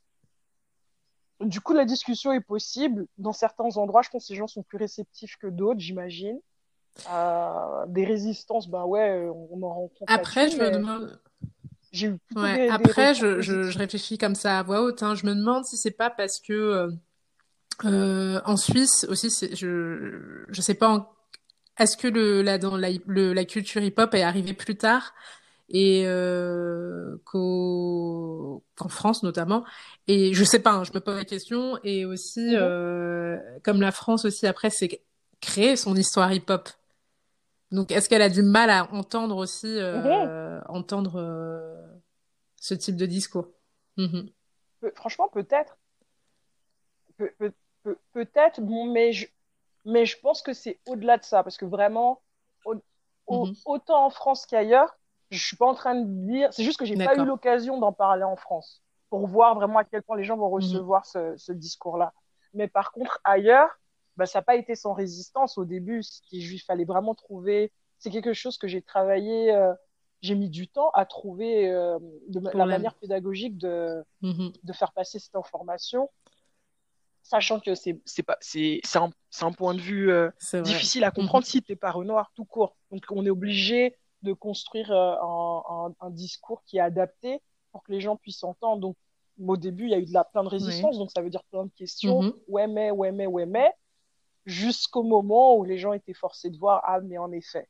[1.42, 3.06] du coup, la discussion est possible.
[3.18, 6.40] Dans certains endroits, je pense que les gens sont plus réceptifs que d'autres, j'imagine.
[7.10, 10.12] Euh, des résistances, ben ouais, on en rencontre.
[10.12, 11.20] Après, je me demande.
[12.36, 12.70] Ouais.
[12.70, 15.04] Après, je, je, réfléchis comme ça à voix haute.
[15.04, 15.16] Hein.
[15.16, 16.92] Je me demande si c'est pas parce que euh,
[17.86, 20.90] euh en Suisse aussi, je je sais pas.
[20.90, 21.10] En...
[21.78, 25.14] Est-ce que le la dans la, le, la culture hip-hop est arrivée plus tard
[25.70, 29.64] et euh, qu'en France notamment.
[30.08, 31.80] Et je sais pas, hein, je me pose la question.
[31.84, 32.58] Et aussi, mhm.
[32.60, 35.02] euh, comme la France aussi après, c'est
[35.42, 36.70] créer son histoire hip-hop.
[37.72, 40.64] Donc, est-ce qu'elle a du mal à entendre aussi, euh, mhm.
[40.70, 41.76] entendre euh,
[42.56, 43.48] ce type de discours?
[43.98, 44.30] Mhm.
[44.96, 45.78] Franchement, peut-être.
[48.14, 49.28] peut-être, bon, mais je,
[49.86, 52.22] mais je pense que c'est au-delà de ça, parce que vraiment,
[53.28, 54.96] autant en France qu'ailleurs,
[55.30, 57.94] je suis pas en train de dire, c'est juste que j'ai pas eu l'occasion d'en
[57.94, 60.54] parler en France pour voir vraiment à quel point les gens vont mhm.
[60.54, 62.14] recevoir ce, ce discours-là.
[62.54, 63.70] Mais par contre, ailleurs,
[64.20, 66.04] bah, ça n'a pas été sans résistance au début.
[66.32, 67.72] Il fallait vraiment trouver.
[67.98, 69.54] C'est quelque chose que j'ai travaillé.
[69.54, 69.74] Euh,
[70.22, 71.98] j'ai mis du temps à trouver euh,
[72.28, 74.52] de, la manière pédagogique de, mhm.
[74.62, 76.10] de faire passer cette information,
[77.24, 79.12] sachant que c'est c'est pas c'est un,
[79.42, 80.30] un point de vue euh,
[80.64, 81.52] difficile à comprendre mhm.
[81.52, 82.76] si tu n'es pas Renoir tout court.
[82.92, 87.42] Donc on est obligé de construire euh, un, un, discours qui est adapté
[87.72, 88.82] pour que les gens puissent entendre.
[88.82, 88.98] Donc,
[89.46, 91.44] au début, il y a eu de la, plein de résistance, donc ça veut dire
[91.46, 92.22] plein de questions.
[92.22, 92.34] Mm-hmm.
[92.50, 93.72] Ouais, mais, ouais, mais, ouais, mais.
[94.50, 97.70] Jusqu'au moment où les gens étaient forcés de voir, ah, mais en effet.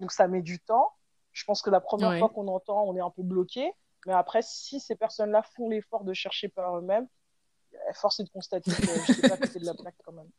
[0.00, 0.92] Donc, ça met du temps.
[1.32, 3.72] Je pense que la première fois qu'on entend, on est un peu bloqué.
[4.06, 7.08] Mais après, si ces personnes-là font l'effort de chercher par eux-mêmes,
[7.94, 10.30] force est de constater que je sais pas c'est de la plaque quand même.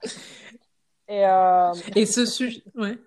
[1.07, 1.73] Et, euh...
[1.95, 2.97] Et ce sujet, ouais.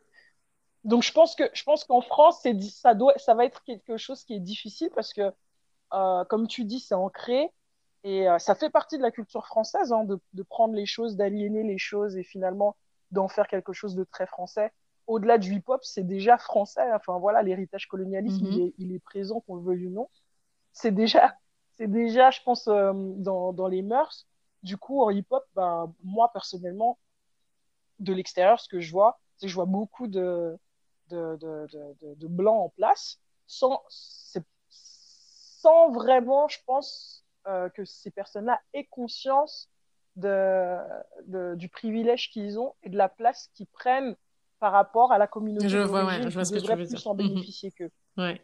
[0.84, 3.96] Donc je pense que je pense qu'en France, c'est ça doit ça va être quelque
[3.96, 5.32] chose qui est difficile parce que
[5.92, 7.50] euh, comme tu dis, c'est ancré
[8.04, 11.16] et euh, ça fait partie de la culture française hein, de, de, prendre les choses,
[11.16, 12.76] d'aliéner les choses et finalement
[13.10, 14.72] d'en faire quelque chose de très français.
[15.06, 16.92] Au-delà du hip-hop, c'est déjà français.
[16.94, 18.66] Enfin voilà, l'héritage colonialiste, il, mm-hmm.
[18.68, 20.08] est, il, est, présent, qu'on le veuille ou non.
[20.72, 21.36] C'est déjà,
[21.72, 24.26] c'est déjà, je pense, euh, dans, dans les mœurs.
[24.62, 26.98] Du coup, en hip-hop, ben, moi personnellement,
[27.98, 30.58] de l'extérieur, ce que je vois, c'est que je vois beaucoup de
[31.08, 31.66] de, de,
[32.00, 33.82] de, de blanc en place, sans,
[34.68, 39.68] sans vraiment, je pense, euh, que ces personnes-là aient conscience
[40.16, 40.78] de,
[41.26, 44.16] de, du privilège qu'ils ont et de la place qu'ils prennent
[44.58, 45.68] par rapport à la communauté.
[45.68, 47.28] Je vois, ouais, je vois ce que tu veux plus en mhm.
[47.28, 47.90] bénéficier qu'eux.
[48.16, 48.40] Ouais.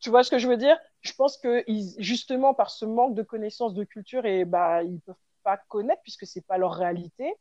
[0.00, 0.76] Tu vois ce que je veux dire?
[1.00, 5.00] Je pense que ils, justement par ce manque de connaissances de culture et bah ils
[5.00, 7.34] peuvent pas connaître puisque c'est pas leur réalité.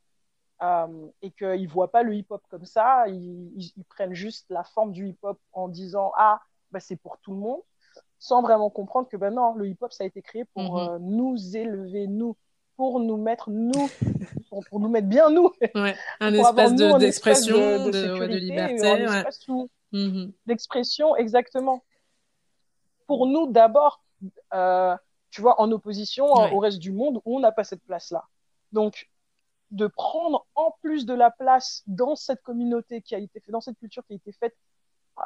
[0.62, 4.94] Euh, et qu'ils ne voient pas le hip-hop comme ça, ils, prennent juste la forme
[4.94, 7.62] du hip-hop en disant Ah, bah, c'est pour tout le monde,
[8.24, 10.90] sans vraiment comprendre que ben non, le hip-hop, ça a été créé pour mhm.
[10.90, 12.38] euh, nous élever, nous,
[12.78, 13.90] pour nous mettre, nous,
[14.70, 15.52] pour, nous mettre bien nous.
[15.76, 18.88] Ouais, un espace d'expression, de, de, de, liberté.
[18.88, 20.32] Un mhm.
[20.46, 21.84] d'expression, exactement.
[23.08, 24.02] Pour nous, d'abord,
[24.54, 24.96] euh,
[25.30, 28.24] tu vois, en opposition au reste du monde où on n'a pas cette place-là.
[28.72, 29.10] Donc,
[29.72, 33.60] de prendre en plus de la place dans cette communauté qui a été faite, dans
[33.60, 34.56] cette culture qui a été faite
[35.20, 35.24] euh,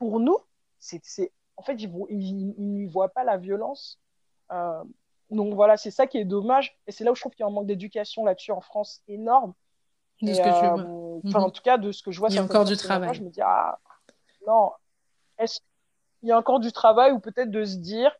[0.00, 0.38] pour nous,
[0.80, 1.30] c'est,
[1.62, 4.00] en fait, ils n'y voient pas la violence.
[4.50, 4.82] Euh,
[5.30, 6.76] donc voilà, c'est ça qui est dommage.
[6.88, 9.00] Et c'est là où je trouve qu'il y a un manque d'éducation là-dessus en France
[9.06, 9.54] énorme.
[10.22, 12.30] De ce que euh, enfin, en tout cas, de ce que je vois.
[12.30, 13.14] Il y a encore du travail.
[13.14, 13.78] je me dis, ah,
[14.46, 14.72] non,
[15.38, 15.60] est-ce
[16.18, 18.12] qu'il y a encore du travail ou peut-être de se dire,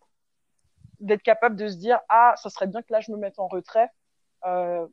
[1.01, 3.49] d'être capable de se dire, ah, ça serait bien que là, je me mette en
[3.49, 3.91] retrait.
[4.47, 4.87] Euh,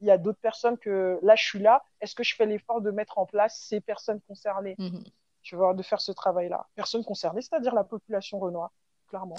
[0.00, 1.82] il y a d'autres personnes que là, je suis là.
[2.02, 4.74] Est-ce que je fais l'effort de mettre en place ces personnes concernées?
[4.78, 5.04] Mhm.
[5.44, 6.66] Tu vois, de faire ce travail-là.
[6.74, 8.72] Personnes concernées, c'est-à-dire la population renoir,
[9.08, 9.36] clairement.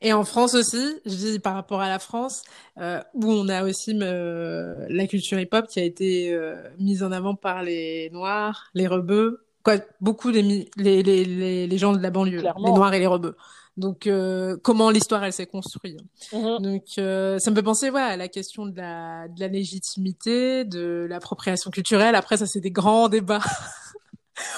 [0.00, 2.42] Et en France aussi, je dis par rapport à la France,
[2.78, 7.12] euh, où on a aussi euh, la culture hip-hop qui a été euh, mise en
[7.12, 12.02] avant par les Noirs, les Rebeux, quoi, beaucoup des les, les, les, les gens de
[12.02, 13.36] la banlieue, les Noirs et les Rebeux.
[13.76, 15.98] Donc euh, comment l'histoire elle s'est construite.
[16.32, 16.58] Mhm.
[16.60, 20.64] Donc euh, ça me fait penser ouais, à la question de la, de la légitimité,
[20.64, 22.14] de l'appropriation culturelle.
[22.14, 23.42] Après ça c'est des grands débats.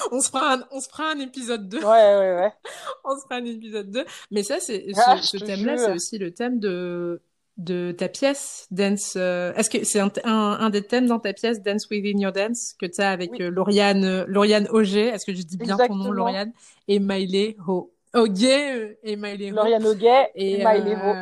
[0.11, 1.77] on se fera un, on se fera un épisode 2.
[1.79, 2.53] Ouais, ouais, ouais.
[3.05, 4.05] on se fera un épisode 2.
[4.31, 7.21] Mais ça, c'est, ah, ce, thème-là, c'est aussi le thème de,
[7.57, 9.15] de ta pièce Dance.
[9.17, 12.73] Euh, est-ce que c'est un, un, des thèmes dans ta pièce Dance Within Your Dance
[12.79, 15.07] que tu as avec euh, Lauriane, euh, Lauriane Auger?
[15.07, 16.53] Est-ce que je dis bien ton nom, Lauriane?
[16.87, 17.93] Et Maïlé Ho.
[18.13, 19.55] Auguet et Maïlé Ho.
[19.55, 21.13] Lauriane Auguet et, et Maïlé Ho.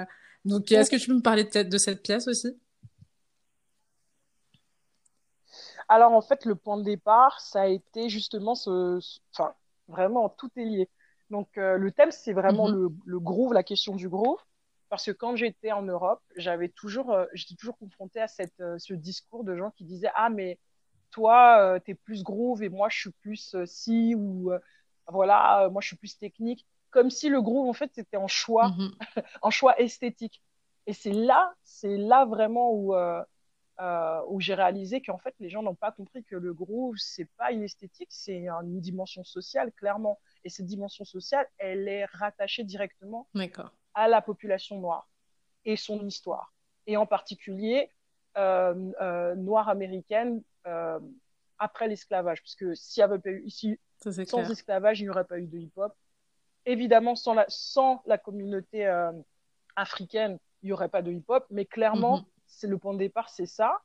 [0.45, 2.55] Donc, est-ce que tu peux me parler de, de cette pièce aussi?
[5.87, 8.99] Alors, en fait, le point de départ, ça a été justement ce.
[9.33, 9.53] Enfin,
[9.87, 10.89] vraiment, tout est lié.
[11.29, 12.73] Donc, le thème, c'est vraiment mm-hmm.
[12.73, 14.39] le, le groove, la question du groove.
[14.89, 18.77] Parce que quand j'étais en Europe, j'avais toujours, euh, j'étais toujours confrontée à cette, euh,
[18.77, 20.59] ce discours de gens qui disaient Ah, mais
[21.11, 24.51] toi, euh, tu es plus groove et moi, je suis plus si, ou
[25.07, 26.65] voilà, moi, je suis plus technique.
[26.91, 28.91] Comme si le groove, en fait, c'était en choix, mhm.
[29.41, 30.41] en choix esthétique.
[30.87, 32.93] Et c'est là, c'est là vraiment où,
[33.79, 37.51] où j'ai réalisé qu'en fait, les gens n'ont pas compris que le groove, c'est pas
[37.51, 40.19] une esthétique, c'est une dimension sociale, clairement.
[40.43, 43.27] Et cette dimension sociale, elle est rattachée directement
[43.93, 45.07] à la population noire
[45.65, 46.53] et son histoire,
[46.87, 47.89] et en particulier
[48.37, 50.99] euh, euh, noire américaine euh,
[51.57, 55.25] après l'esclavage, parce que s'il n'y avait pas eu ici, sans esclavage, il n'y aurait
[55.25, 55.93] pas eu de hip-hop.
[56.65, 58.85] Évidemment, sans la, sans la communauté
[59.75, 62.25] africaine, il n'y aurait pas de hip-hop, mais clairement, mhm.
[62.45, 63.81] C'est le point de départ, c'est ça.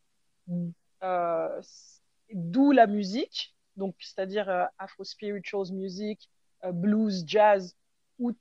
[2.32, 6.30] D'où la musique, donc c'est-à-dire afro-spirituals music,
[6.72, 7.76] blues, jazz,
[8.18, 8.32] ou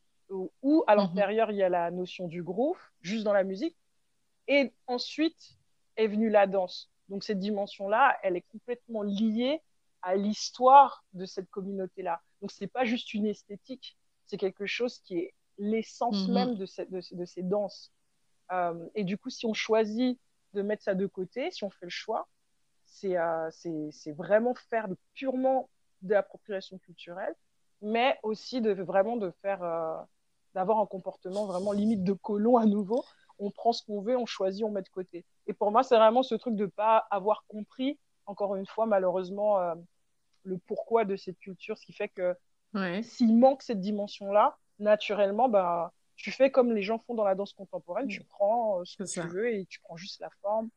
[0.61, 1.01] où à mhm.
[1.01, 3.75] l'intérieur, il y a la notion du groove, juste dans la musique.
[4.47, 5.57] Et ensuite
[5.95, 6.91] est venue la danse.
[7.09, 9.61] Donc cette dimension-là, elle est complètement liée
[10.01, 12.21] à l'histoire de cette communauté-là.
[12.41, 16.33] Donc c'est pas juste une esthétique, c'est quelque chose qui est l'essence mhm.
[16.33, 17.91] même de, cette, de, ces danses.
[18.51, 20.19] Euh, et du coup, si on choisit
[20.53, 22.27] de mettre ça de côté, si on fait le choix,
[22.85, 23.49] c'est euh,
[24.07, 25.69] vraiment faire purement
[26.01, 27.35] de l'appropriation culturelle,
[27.81, 29.97] mais aussi de vraiment de faire euh,
[30.53, 33.03] d'avoir un comportement vraiment limite de colon à nouveau.
[33.37, 35.25] On prend ce qu'on veut, on choisit, on met de côté.
[35.47, 38.85] Et pour moi, c'est vraiment ce truc de ne pas avoir compris, encore une fois,
[38.85, 39.75] malheureusement, euh,
[40.43, 42.35] le pourquoi de cette culture, ce qui fait que
[43.01, 47.53] s'il manque cette dimension-là, naturellement, bah, tu fais comme les gens font dans la danse
[47.53, 50.69] contemporaine, tu prends euh, ce que tu veux et tu prends juste la forme.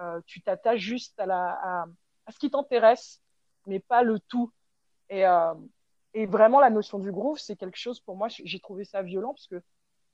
[0.00, 1.86] Euh, tu t'attaches juste à, la, à,
[2.26, 3.22] à ce qui t'intéresse,
[3.66, 4.52] mais pas le tout.
[5.08, 5.24] Et,
[6.14, 9.32] et vraiment, la notion du groove, c'est quelque chose, pour moi, j'ai trouvé ça violent
[9.34, 9.62] parce que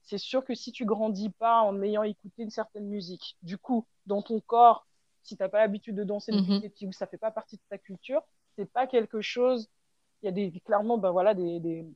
[0.02, 3.86] c'est sûr que si tu grandis pas en ayant écouté une certaine musique, du coup,
[4.06, 4.86] dans ton corps,
[5.22, 6.88] si tu n'as pas l'habitude de danser depuis mm -hmm.
[6.88, 8.22] ou ça fait pas partie de ta culture,
[8.56, 9.70] c'est pas quelque chose.
[10.20, 11.86] Il y a des, clairement, ben voilà, des, des,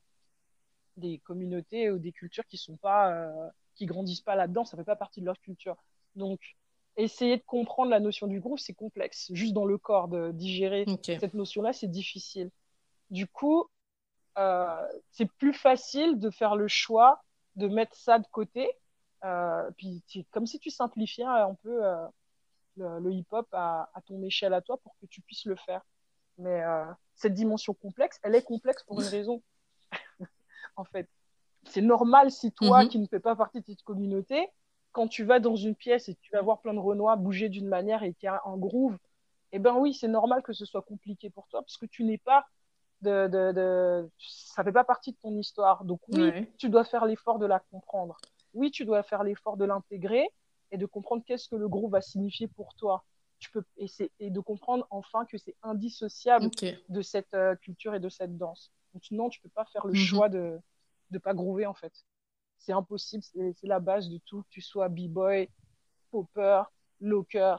[0.97, 4.84] des, communautés ou des cultures qui sont pas, euh, qui grandissent pas là-dedans, ça fait
[4.84, 5.76] pas partie de leur culture.
[6.14, 6.57] Donc,
[6.97, 9.30] essayer de comprendre la notion du groove, c'est complexe.
[9.32, 12.51] Juste dans le corps, de digérer cette notion-là, c'est difficile.
[13.11, 13.68] Du coup,
[14.38, 17.22] euh, c'est plus facile de faire le choix
[17.57, 18.70] de mettre ça de côté.
[19.24, 22.07] Euh, puis comme si tu simplifiais un peu euh,
[22.76, 25.82] le, hip-hop à, ton échelle à toi pour que tu puisses le faire.
[26.38, 26.62] Mais
[27.14, 29.42] cette dimension complexe, elle est complexe pour une raison.
[30.77, 31.09] En fait,
[31.64, 32.89] c'est normal si toi, mm-hmm.
[32.89, 34.49] qui ne fais pas partie de cette communauté,
[34.93, 37.68] quand tu vas dans une pièce et tu vas voir plein de Renois bouger d'une
[37.68, 38.97] manière et qu'il y a un groove,
[39.53, 42.18] eh ben oui, c'est normal que ce soit compliqué pour toi parce que tu n'es
[42.18, 42.47] pas
[43.03, 45.85] de, de, de, ça fait pas partie de ton histoire.
[45.85, 48.16] Donc oui, tu dois faire l'effort de la comprendre.
[48.55, 50.29] Oui, tu dois faire l'effort de l'intégrer
[50.70, 53.05] et de comprendre qu'est-ce que le groupe va signifier pour toi.
[53.39, 53.87] Tu peux et,
[54.18, 56.49] et de comprendre enfin que c'est indissociable
[56.89, 58.72] de cette euh, culture et de cette danse.
[59.11, 59.99] Non, tu peux pas faire le mhm.
[59.99, 60.59] choix de
[61.11, 61.92] de pas groover en fait.
[62.59, 63.22] C'est impossible.
[63.22, 64.42] C'est la base de tout.
[64.42, 65.49] Que tu sois b-boy,
[66.11, 66.62] popper,
[67.01, 67.57] locker,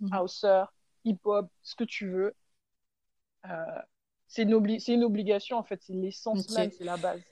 [0.00, 0.64] mm houser,
[1.04, 2.34] hip-hop, ce que tu veux.
[3.46, 3.82] Euh,
[4.26, 7.22] c'est une, une, obligation en fait, c'est l'essence même, c'est la base.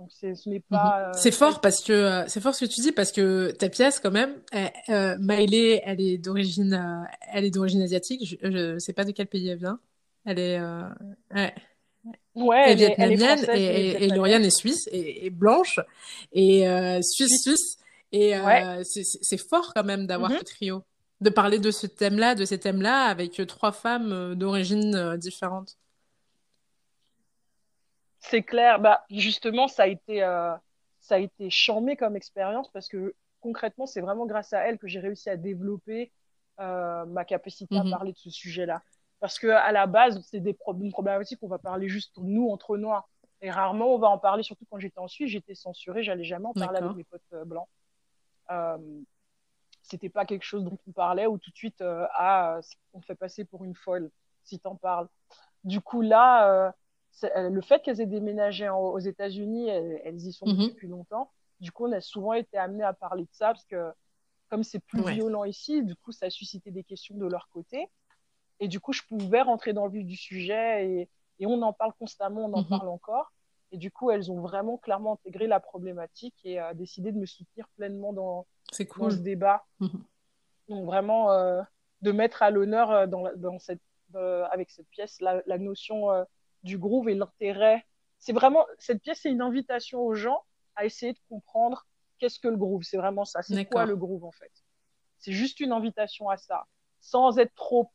[0.00, 0.62] Donc ce n'est mhm.
[0.70, 1.10] pas.
[1.10, 3.68] Euh, c'est fort parce que euh, c'est fort ce que tu dis parce que ta
[3.68, 8.38] pièce quand même, elle, euh, Maïlé, elle est d'origine, elle est d'origine asiatique.
[8.42, 9.78] Je, ne sais pas de quel pays elle vient.
[10.24, 10.60] Elle est,
[11.34, 11.54] ouais.
[12.34, 15.80] Ouais, elle, est vietnamienne et, et, Lauriane est suisse et, blanche
[16.32, 16.64] et
[17.02, 17.78] suisse suisse
[18.12, 18.34] et
[18.82, 20.38] c'est fort quand même d'avoir mhm.
[20.38, 20.82] ce trio,
[21.20, 25.76] de parler de ce thème-là, de ces thèmes-là avec trois femmes d'origine différentes.
[28.20, 28.78] C'est clair.
[28.80, 30.54] Bah, justement, ça a été, euh,
[31.00, 34.86] ça a été chambé comme expérience parce que concrètement, c'est vraiment grâce à elle que
[34.86, 36.12] j'ai réussi à développer
[36.60, 37.90] euh, ma capacité à mhm.
[37.90, 38.82] parler de ce sujet-là.
[39.20, 42.76] Parce que à la base, c'est des problèmes problématiques qu'on va parler juste nous entre
[42.76, 43.08] noirs.
[43.42, 46.46] Et rarement on va en parler, surtout quand j'étais en Suisse, j'étais censurée, j'allais jamais
[46.46, 47.68] en parler avec mes potes euh, blancs.
[48.50, 48.78] Euh,
[49.82, 52.60] c'était pas quelque chose dont on parlait ou tout de suite, euh, ah,
[52.92, 54.10] on fait passer pour une folle
[54.44, 55.08] si t'en parles.
[55.64, 56.74] Du coup, là,
[57.22, 60.68] le fait qu'elles aient déménagé aux États-Unis, elles, y sont mhm.
[60.68, 61.30] depuis longtemps.
[61.60, 63.92] Du coup, on a souvent été amené à parler de ça parce que
[64.48, 67.88] comme c'est plus violent ici, du coup, ça a suscité des questions de leur côté.
[68.60, 71.08] Et du coup, je pouvais rentrer dans le vif du sujet et,
[71.40, 72.68] et on en parle constamment, on en mhm.
[72.68, 73.32] parle encore.
[73.72, 77.26] Et du coup, elles ont vraiment clairement intégré la problématique et euh, décidé de me
[77.26, 78.46] soutenir pleinement dans,
[79.10, 79.64] ce débat.
[79.80, 80.04] Mhm.
[80.68, 81.62] Donc vraiment, euh,
[82.02, 83.80] de mettre à l'honneur euh, dans, dans, cette,
[84.14, 86.08] avec cette pièce la, la notion
[86.64, 87.86] du groove et l'intérêt.
[88.18, 90.42] C'est vraiment, cette pièce, c'est une invitation aux gens
[90.74, 91.86] à essayer de comprendre
[92.18, 92.82] qu'est-ce que le groove.
[92.82, 93.40] C'est vraiment ça.
[93.42, 94.50] C'est quoi le groove en fait?
[95.18, 96.66] C'est juste une invitation à ça.
[97.00, 97.90] Sans être trop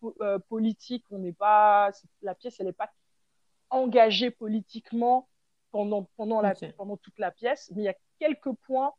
[0.49, 1.91] politique, on n'est pas,
[2.21, 2.91] la pièce, elle n'est pas
[3.69, 5.27] engagée politiquement
[5.71, 8.93] pendant, pendant, la, pendant toute la pièce, mais il y a quelques points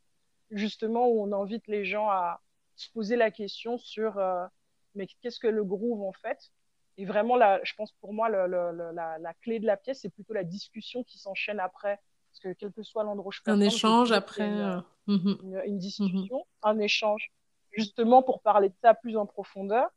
[0.51, 2.41] justement où on invite les gens à
[2.77, 4.47] se poser la question sur euh,
[4.95, 6.51] mais qu'est-ce que le groove en fait?
[6.99, 10.01] Et vraiment, là, je pense pour moi, le, le, la, la, clé de la pièce,
[10.01, 12.01] c'est plutôt la discussion qui s'enchaîne après.
[12.31, 14.51] Parce que quel que soit l'endroit où je Un échange après.
[14.51, 15.39] Euh, mhm.
[15.43, 16.71] Une, une, discussion, mhm.
[16.71, 17.33] un échange,
[17.71, 19.91] justement pour parler de ça plus en profondeur.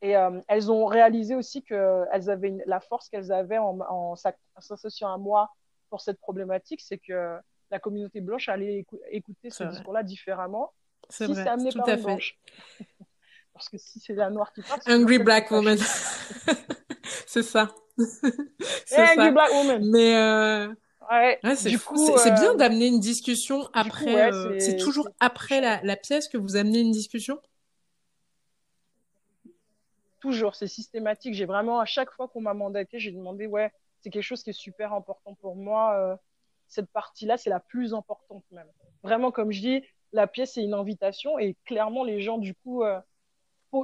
[0.00, 4.14] Et euh, elles ont réalisé aussi que elles avaient la force qu'elles avaient en, en
[4.58, 5.50] s'associant à moi
[5.90, 7.38] pour cette problématique, c'est que
[7.70, 10.72] la communauté blanche allait écouter ce discours-là différemment
[11.10, 12.38] si c'est amené par une blanche.
[13.52, 14.80] Parce que si c'est la noire qui parle...
[14.86, 15.78] Angry black woman.
[17.26, 17.74] c'est ça.
[18.86, 19.90] c'est Angry black woman.
[19.90, 20.68] Mais euh...
[21.10, 24.32] ouais, c'est bien euh, d'amener une discussion après.
[24.32, 27.40] Euh, c'est toujours après la, la, pièce que vous amenez une discussion
[30.20, 31.34] Toujours, c'est systématique.
[31.34, 34.50] J'ai vraiment, à chaque fois qu'on m'a mandaté, j'ai demandé, ouais, c'est quelque chose qui
[34.50, 35.94] est super important pour moi.
[35.96, 36.16] Euh,
[36.66, 38.68] cette partie-là, c'est la plus importante même.
[39.02, 42.82] Vraiment, comme je dis, la pièce est une invitation et clairement, les gens, du coup,
[42.82, 43.00] euh,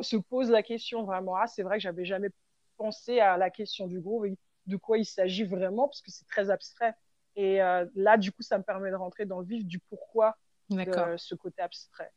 [0.02, 1.36] se posent la question vraiment.
[1.36, 2.30] Ah, c'est vrai que j'avais jamais
[2.76, 6.26] pensé à la question du groupe et de quoi il s'agit vraiment, parce que c'est
[6.26, 6.94] très abstrait.
[7.36, 10.36] Et euh, là, du coup, ça me permet de rentrer dans le vif du pourquoi
[10.70, 12.10] de ce côté abstrait.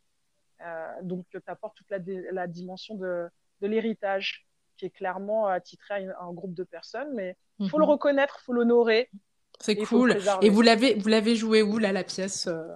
[1.03, 1.99] donc, tu apportes toute la,
[2.31, 3.29] la dimension de,
[3.61, 4.47] de l'héritage,
[4.77, 7.91] qui est clairement attitré à un groupe de personnes, mais il faut le mhm.
[7.91, 9.09] reconnaître, faut l'honorer.
[9.59, 10.17] C'est cool.
[10.41, 12.75] Et vous l'avez, vous l'avez joué où là la pièce euh,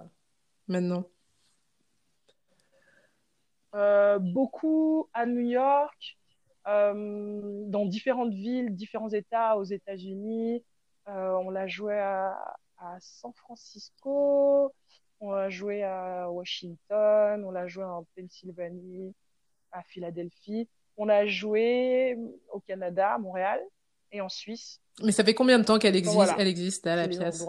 [0.66, 1.04] maintenant?
[3.74, 6.18] Euh, Beaucoup à New York,
[6.66, 10.64] euh, dans différentes villes, différents États aux États-Unis.
[11.06, 12.36] on l'a joué à,
[12.78, 14.74] à, San Francisco,
[15.20, 19.14] on l'a joué à Washington, on l'a joué en Pennsylvanie,
[19.72, 20.68] à Philadelphie.
[20.96, 22.18] On l'a joué
[22.52, 23.60] au Canada, à Montréal
[24.12, 24.80] et en Suisse.
[25.02, 27.44] Mais ça fait combien de temps qu'elle existe, elle existe à la pièce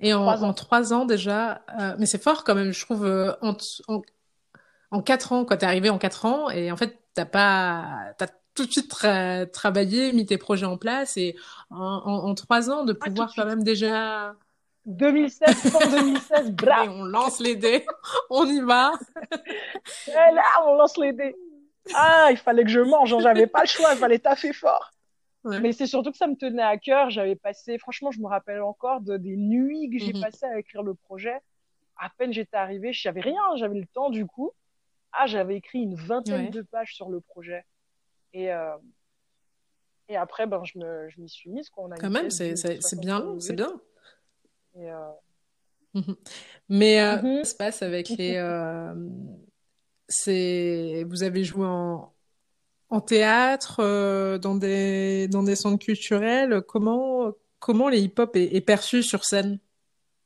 [0.00, 0.48] Et en trois, ans.
[0.48, 3.54] en trois ans déjà, euh, mais c'est fort quand même, je trouve, euh, en,
[3.86, 4.02] en,
[4.90, 8.28] en, quatre ans, quand t'es arrivé en quatre ans, et en fait, t'as pas, t'as
[8.54, 8.88] tout de suite
[9.52, 11.36] travaillé, mis tes projets en place, et
[11.68, 14.34] en, en trois ans, de pouvoir quand même déjà...
[14.86, 16.92] 2016, 2016, bravo.
[16.92, 17.86] on lance les dés,
[18.30, 18.92] on y va.
[20.08, 21.36] et là, on lance les dés.
[21.94, 24.90] Ah, il fallait que je mange, hein, j'avais pas le choix, il fallait taffer fort.
[25.44, 27.10] Mais c'est surtout que ça me tenait à cœur.
[27.10, 30.20] J'avais passé, franchement, je me rappelle encore de, des nuits que j'ai mhm.
[30.20, 31.38] passées à écrire le projet.
[31.96, 34.52] À peine j'étais arrivée, j'avais rien, j'avais le temps du coup.
[35.12, 37.64] Ah, j'avais écrit une vingtaine de pages sur le projet.
[38.32, 38.76] Et, euh...
[40.08, 41.68] et après, ben, je me, je m'y suis mise.
[41.68, 41.84] Quoi.
[41.84, 43.80] On a Quand même, c'est, c'est, bien, c'est bien.
[44.76, 45.10] Et euh...
[46.68, 48.94] Mais euh, mm ça se passe avec les, euh,
[50.08, 52.12] c'est vous avez joué en,
[52.90, 56.62] en théâtre, euh, dans des dans des centres culturels.
[56.62, 59.58] Comment comment le hip-hop est, est, perçu sur scène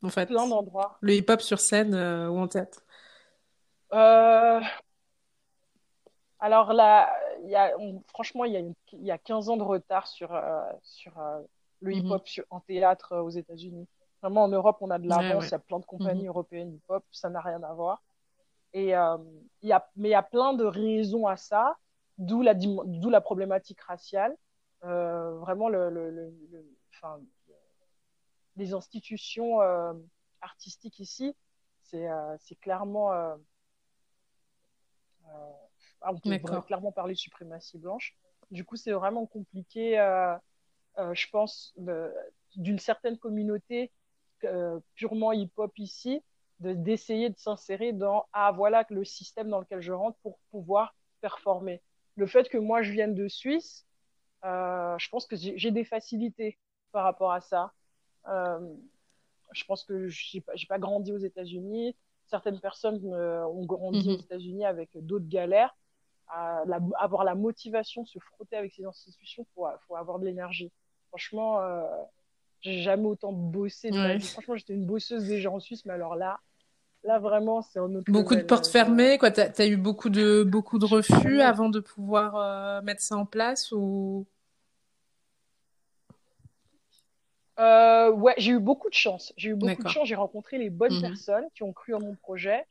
[0.02, 0.26] en fait?
[0.26, 0.98] Plein d'endroits.
[1.00, 2.82] Le hip-hop sur scène ou en théâtre?
[6.40, 7.10] Alors là,
[7.44, 7.72] il y a,
[8.08, 10.38] franchement, il y, a il y a 15 ans de retard sur,
[10.82, 11.12] sur
[11.80, 11.98] le mhm.
[11.98, 13.86] hip-hop en théâtre aux États-Unis.
[14.24, 15.48] Vraiment, en Europe, on a de l'avance.
[15.48, 16.28] Il y a plein de compagnies mhm.
[16.28, 17.04] européennes hip-hop.
[17.10, 18.02] Ça n'a rien à voir.
[18.72, 19.18] Et euh,
[19.60, 21.76] y a, mais il y a plein de raisons à ça,
[22.16, 24.34] d'où la, d'où la problématique raciale.
[24.82, 26.34] Euh, vraiment, le, le, le,
[26.94, 27.20] enfin,
[28.56, 29.92] les institutions euh,
[30.40, 31.36] artistiques ici,
[31.82, 32.08] c'est,
[32.38, 33.12] c'est clairement.
[36.00, 38.16] On peut clairement parler de suprématie blanche.
[38.50, 39.96] Du coup, c'est vraiment compliqué,
[40.96, 41.74] je pense,
[42.56, 43.92] d'une certaine communauté
[44.94, 46.22] purement hip-hop ici
[46.60, 51.82] d'essayer de, s'insérer dans ah voilà le système dans lequel je rentre pour pouvoir performer.
[52.16, 53.86] Le fait que moi je vienne de Suisse,
[54.44, 56.58] euh, je pense que j'ai des facilités
[56.92, 57.72] par rapport à ça.
[58.28, 58.74] Euh,
[59.52, 61.96] je pense que j'ai pas, pas grandi aux États-Unis.
[62.26, 64.20] Certaines personnes euh, ont grandi aux mhm.
[64.20, 65.76] États-Unis avec d'autres galères.
[66.28, 70.72] avoir la motivation, se frotter avec ces institutions pour, pour avoir de l'énergie.
[71.08, 71.60] Franchement,
[72.64, 73.90] j'ai jamais autant bossé.
[74.20, 76.40] Franchement, j'étais une bosseuse déjà en Suisse, mais alors là,
[77.04, 78.10] là vraiment, c'est un autre.
[78.10, 79.30] Beaucoup de portes fermées, quoi.
[79.30, 83.70] T'as as eu beaucoup de beaucoup de refus avant de pouvoir mettre ça en place
[83.70, 84.26] ou?
[87.58, 89.32] Euh, ouais, j'ai eu beaucoup de chance.
[89.36, 90.08] J'ai eu beaucoup de chance.
[90.08, 91.02] J'ai rencontré les bonnes mhm.
[91.02, 92.64] personnes qui ont cru en mon projet.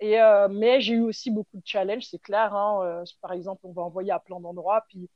[0.00, 2.54] Et euh, mais j'ai eu aussi beaucoup de challenges, c'est clair.
[2.54, 2.80] Hein.
[2.82, 5.08] Euh, par exemple, on va envoyer à plein d'endroits, puis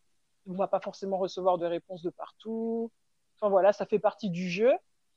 [0.48, 2.90] on va pas forcément recevoir de réponses de partout.
[3.40, 4.72] Enfin voilà, ça fait partie du jeu.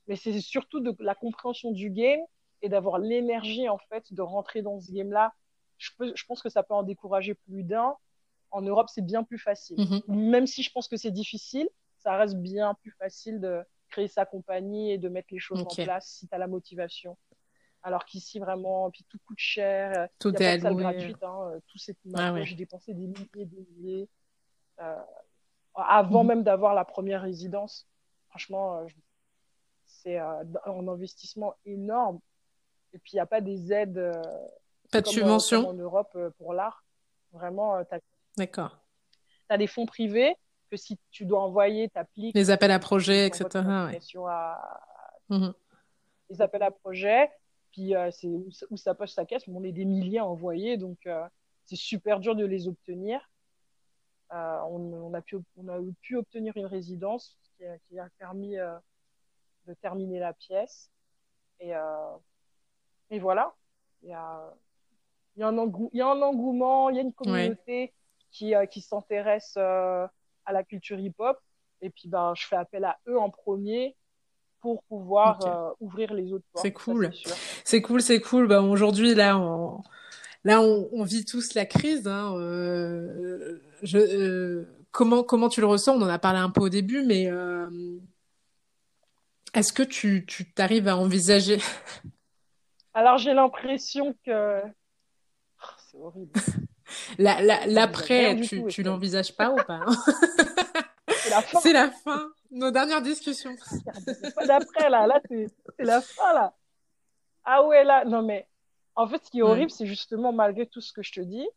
[0.08, 2.20] Mais c'est surtout de la compréhension du game
[2.60, 5.32] et d'avoir l'énergie en fait de rentrer dans ce game-là.
[5.78, 7.94] Je, je pense que ça peut en décourager plus d'un.
[8.50, 9.80] En Europe, c'est bien plus facile.
[9.80, 10.02] Mhm.
[10.08, 11.68] Même si je pense que c'est difficile,
[11.98, 15.84] ça reste bien plus facile de, créer sa compagnie et de mettre les choses en
[15.84, 17.16] place si tu as la motivation.
[17.84, 20.08] Alors qu'ici, vraiment, puis tout coûte cher.
[20.18, 21.22] Tout est pas gratuite.
[21.22, 24.08] Hein, euh, tout c'est ah J'ai dépensé des milliers et des milliers
[24.80, 24.96] euh,
[25.74, 26.28] avant mhm.
[26.28, 27.88] même d'avoir la première résidence.
[28.32, 28.86] Franchement, euh,
[29.86, 32.18] c'est un investissement énorme.
[32.92, 34.12] Et puis, il n'y a pas des aides.
[34.90, 36.84] pas de subventions en Europe pour l'art.
[37.32, 38.00] Vraiment, tu as...
[38.36, 38.78] D'accord.
[39.48, 40.34] Tu as des fonds privés
[40.70, 42.34] que si tu dois envoyer, t'appliques.
[42.34, 43.62] Les appels à projets, etc.
[45.28, 45.52] Mhm.
[46.30, 47.30] Les appels à projets,
[47.72, 50.98] puis euh, c'est où, ça poche sa caisse, on est des milliers à envoyer, donc
[51.06, 51.26] euh,
[51.64, 53.20] c'est super dur de les obtenir.
[54.32, 58.56] Euh, on, a pu, on a pu obtenir une résidence qui a, qui a permis
[58.56, 60.90] de terminer la pièce.
[61.60, 61.72] Et,
[63.10, 63.54] et voilà,
[64.02, 64.54] il y a,
[65.36, 65.56] y, a un
[65.92, 67.92] y a un engouement, il y a une communauté
[68.30, 71.38] qui, qui s'intéresse à la culture hip-hop.
[71.80, 73.96] Et puis, ben, je fais appel à eux en premier
[74.60, 76.64] pour pouvoir euh, ouvrir les autres portes.
[76.64, 77.10] C'est cool.
[77.64, 78.46] C'est cool, c'est cool.
[78.46, 79.82] Ben, aujourd'hui, là, on...
[80.44, 82.08] Là, on, vit tous la crise.
[82.08, 82.34] Hein.
[82.36, 85.96] Euh, je, euh, comment, comment tu le ressens?
[85.96, 87.28] On en a parlé un peu au début, mais
[89.54, 90.24] est-ce que tu
[90.54, 91.58] t'arrives à envisager
[92.94, 94.60] Alors, j'ai l'impression que...
[94.62, 96.32] Oh, c'est horrible.
[97.18, 102.30] L'après, tu, tu l'envisages pas ou pas hein C'est la fin.
[102.50, 103.56] Nos dernières discussions.
[104.36, 105.06] pas d'après, là.
[105.06, 106.54] Là, c'est la fin, là.
[107.44, 108.04] Ah ouais, là.
[108.04, 108.46] Non, mais
[108.94, 111.48] en fait, ce qui est horrible, c'est justement, malgré tout ce que je te dis,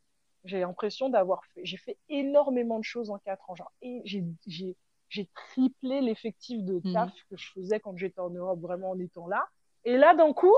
[0.45, 1.61] j'ai l'impression d'avoir fait.
[1.63, 3.55] J'ai fait énormément de choses en quatre ans.
[3.55, 6.93] Genre, et j'ai triplé l'effectif de mhm.
[6.93, 9.47] taf que je faisais quand j'étais en Europe, vraiment en étant là.
[9.83, 10.55] Et là, d'un coup,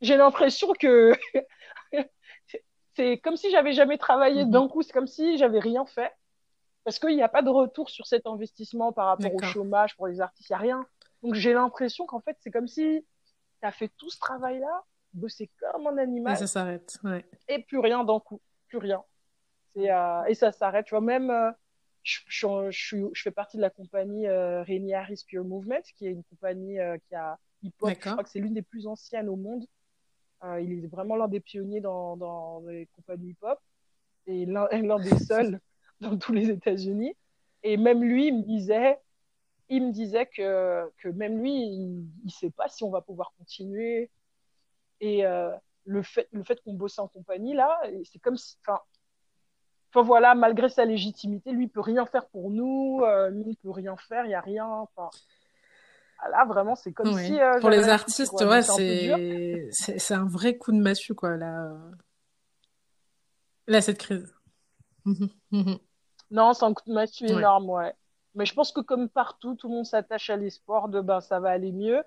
[0.00, 1.12] j'ai l'impression que
[2.96, 4.50] c'est comme si j'avais jamais travaillé mhm.
[4.50, 6.12] d'un coup, c'est comme si j'avais rien fait.
[6.84, 10.06] Parce qu'il n'y a pas de retour sur cet investissement par rapport au chômage pour
[10.06, 10.86] les artistes, il n'y a rien.
[11.22, 13.06] Donc j'ai l'impression qu'en fait, c'est comme si
[13.62, 16.34] tu as fait tout ce travail-là, bossé comme un animal.
[16.34, 17.24] Et ça s'arrête, ouais.
[17.48, 19.02] Et plus rien d'un coup, plus rien.
[19.76, 21.50] Euh, et ça s'arrête, tu vois, même, euh,
[22.04, 22.20] je,
[22.70, 26.22] je, je, fais partie de la compagnie euh, Rainier Harris Pure Movement, qui est une
[26.24, 29.64] compagnie euh, qui a hip-hop, je crois que c'est l'une des plus anciennes au monde.
[30.44, 33.58] Euh, il est vraiment l'un des pionniers dans, dans les compagnies hip-hop
[34.26, 34.68] et l'un
[34.98, 35.60] des seuls
[36.00, 37.16] dans tous les États-Unis.
[37.62, 38.98] Et même lui, il me disait,
[39.70, 43.32] il me disait que, que même lui, il ne sait pas si on va pouvoir
[43.38, 44.10] continuer.
[45.00, 45.22] Et
[45.86, 48.58] le fait, le fait qu'on bosse en compagnie, là, c'est comme si.
[48.60, 48.80] Enfin,
[49.94, 53.70] enfin, voilà, malgré sa légitimité, lui, il peut rien faire pour nous, euh, on peut
[53.70, 54.66] rien faire, il n'y a rien.
[54.66, 55.10] Enfin,
[56.30, 57.40] là, vraiment, c'est comme si.
[57.40, 61.72] Euh, pour les artistes, ouais, c'est c'est un vrai coup de massue, quoi, là.
[63.66, 64.34] Là, cette crise.
[66.30, 67.94] non, c'est un coup de massue énorme, ouais.
[68.34, 71.38] Mais je pense que comme partout, tout le monde s'attache à l'espoir de ben ça
[71.38, 72.02] va aller mieux.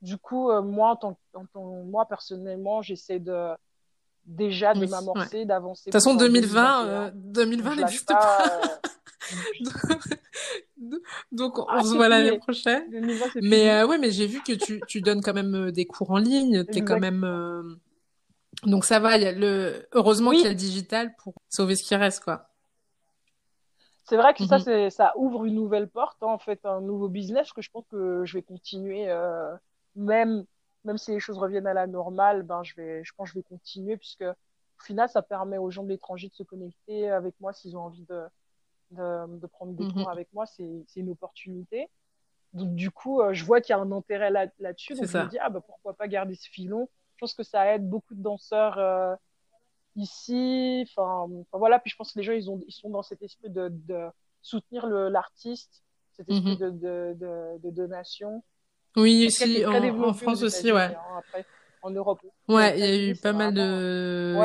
[0.00, 1.18] Du coup, euh, moi, en tant,
[1.54, 3.50] en moi personnellement, j'essaie de
[4.26, 5.90] déjà de m'amorcer, d'avancer.
[5.90, 8.60] De toute façon, 2020, 2020 n'existe pas.
[11.32, 12.84] Donc, on ah, se voit l'année prochaine.
[13.40, 16.10] mais euh, ouais, mais j'ai vu que tu, tu donnes quand même euh, des cours
[16.10, 16.64] en ligne.
[16.64, 17.24] T'es quand même.
[17.24, 17.62] Euh,
[18.64, 19.16] donc ça va.
[19.16, 19.86] Y a le...
[19.92, 22.48] Heureusement qu'il y a le digital pour sauver ce qui reste, quoi.
[24.04, 24.90] C'est vrai que ça, mhm.
[24.90, 28.24] ça ouvre une nouvelle porte, hein, en fait, un nouveau business que je pense que
[28.24, 29.08] je vais continuer,
[29.94, 30.44] même,
[30.84, 33.38] même si les choses reviennent à la normale, ben, je vais, je pense que je
[33.38, 37.34] vais continuer puisque au final, ça permet aux gens de l'étranger de se connecter avec
[37.40, 38.24] moi s'ils ont envie de,
[38.90, 40.08] de, prendre des cours mhm.
[40.08, 41.88] avec moi, c'est une opportunité.
[42.52, 44.94] Donc, du coup, euh, je vois qu'il y a un intérêt là-dessus.
[44.94, 46.88] donc, je me dis, ah, bah, pourquoi pas garder ce filon?
[47.16, 49.14] Je pense que ça aide beaucoup de danseurs euh,
[49.96, 50.86] ici.
[50.88, 51.78] Enfin, voilà.
[51.78, 54.08] Puis, je pense que les gens, ils, ont, ils sont dans cet esprit de, de
[54.42, 56.78] soutenir l'artiste, cet esprit mhm.
[56.78, 58.44] de, de, donation.
[58.96, 60.82] Oui, aussi, en, France aussi, ouais.
[60.82, 61.42] Hein,
[61.82, 62.20] en Europe.
[62.48, 64.36] Ouais, il y a eu pas mal de.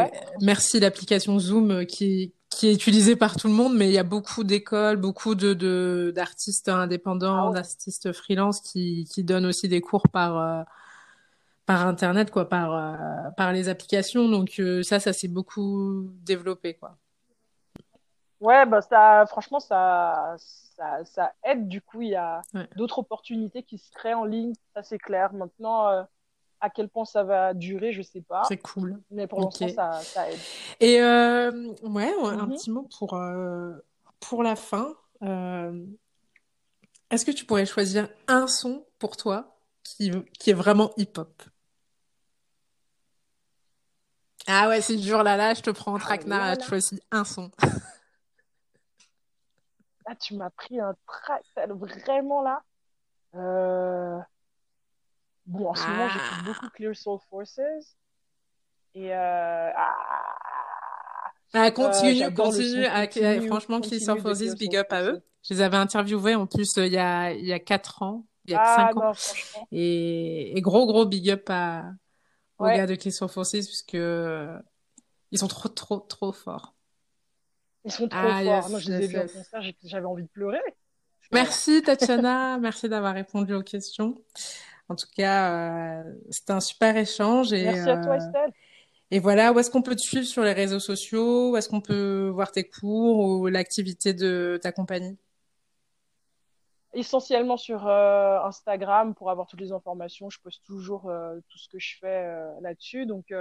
[0.41, 4.03] Merci l'application Zoom qui qui est utilisé par tout le monde, mais il y a
[4.03, 10.03] beaucoup d'écoles, beaucoup de d'artistes indépendants, ah d'artistes freelance qui qui donnent aussi des cours
[10.11, 10.63] par euh,
[11.65, 14.29] par internet quoi, par euh, par les applications.
[14.29, 16.97] Donc ça, ça s'est beaucoup développé quoi.
[18.39, 21.67] Ouais, bah ça, franchement, ça, ça, ça aide.
[21.67, 22.41] Du coup, il y a
[22.75, 24.53] d'autres opportunités qui se créent en ligne.
[24.73, 25.33] Ça, c'est clair.
[25.33, 26.05] Maintenant,
[26.59, 28.43] à quel point ça va durer, je sais pas.
[28.47, 28.99] C'est cool.
[29.11, 30.39] Mais pour l'instant, ça, ça, aide.
[30.79, 31.51] Et euh,
[31.83, 32.55] ouais, un mhm.
[32.55, 33.73] petit mot pour, euh,
[34.19, 34.95] pour la fin.
[35.23, 35.85] Euh,
[37.09, 41.43] est-ce que tu pourrais choisir un son pour toi qui, qui est vraiment hip-hop?
[44.47, 47.25] Ah ouais, c'est dur là, là, je te prends en ah traquenard, tu choisis un
[47.25, 47.51] son.
[50.07, 51.43] ah, tu m'as pris un track,
[52.05, 52.63] vraiment là.
[53.35, 54.17] Euh...
[55.45, 56.43] Bon, en ce moment, j'écoute ah.
[56.45, 57.59] beaucoup Clear Soul Forces.
[58.95, 59.69] Et euh...
[59.75, 59.95] ah...
[61.53, 63.05] Ah, continue, euh, continue, ah,
[63.47, 65.21] Franchement, Clear Soul Forces, big up à eux.
[65.43, 68.25] Je les avais interviewés en plus euh, il y a il y a quatre ans,
[68.45, 69.13] il y a ah, cinq ans.
[69.71, 70.57] Et...
[70.57, 71.85] et, gros gros big up à
[72.59, 76.76] aux gars de Clear Soul Forces puisque ils sont trop trop trop forts.
[77.87, 78.69] Ils sont trop ah, forts.
[78.69, 80.59] Moi, je les ai vus en concert, j'avais envie de pleurer.
[81.31, 84.21] Merci Tatiana, merci d'avoir répondu aux questions.
[84.89, 87.53] En tout cas, euh, c'était un super échange.
[87.53, 88.51] Et, Merci à toi, euh, Estelle.
[89.09, 91.51] Et voilà, où est-ce qu'on peut te suivre sur les réseaux sociaux?
[91.51, 95.17] Où est-ce qu'on peut voir tes cours ou l'activité de ta compagnie?
[96.93, 100.29] Essentiellement sur euh, Instagram pour avoir toutes les informations.
[100.29, 102.27] Je poste toujours tout ce que je fais
[102.59, 103.05] là-dessus.
[103.05, 103.31] Donc,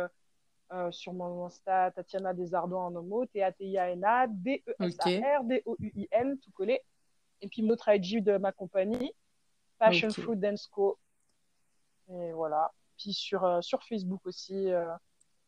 [0.90, 6.80] sur mon Insta, Tatiana Desardouin en homo, T-A-T-I-A-N-A, D-E-S-A-R, D-O-U-I-N, tout collé.
[7.40, 9.12] Et puis, notre IG de ma compagnie,
[9.78, 10.98] Passion Food Dance Co.
[12.10, 12.72] Et voilà.
[12.98, 14.86] Puis sur, euh, sur Facebook aussi, euh,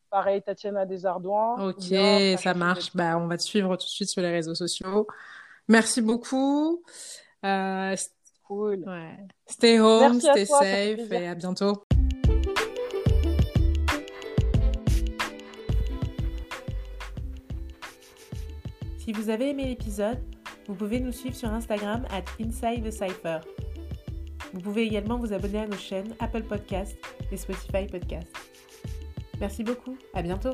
[0.09, 1.69] pareil, Tatiana Desardouin.
[1.69, 1.95] Ok,
[2.37, 2.95] ça marche.
[2.95, 5.07] Bah, on va te suivre tout de suite sur les réseaux sociaux.
[5.67, 6.83] Merci beaucoup.
[7.45, 7.95] Euh,
[8.43, 8.83] cool.
[8.87, 9.17] Ouais.
[9.47, 11.83] Stay home, stay safe et à bientôt.
[19.09, 20.19] Si vous avez aimé l'épisode,
[20.67, 23.39] vous pouvez nous suivre sur Instagram at Inside the Cypher.
[24.53, 26.95] Vous pouvez également vous abonner à nos chaînes Apple Podcast
[27.31, 28.31] et Spotify Podcast.
[29.39, 30.53] Merci beaucoup, à bientôt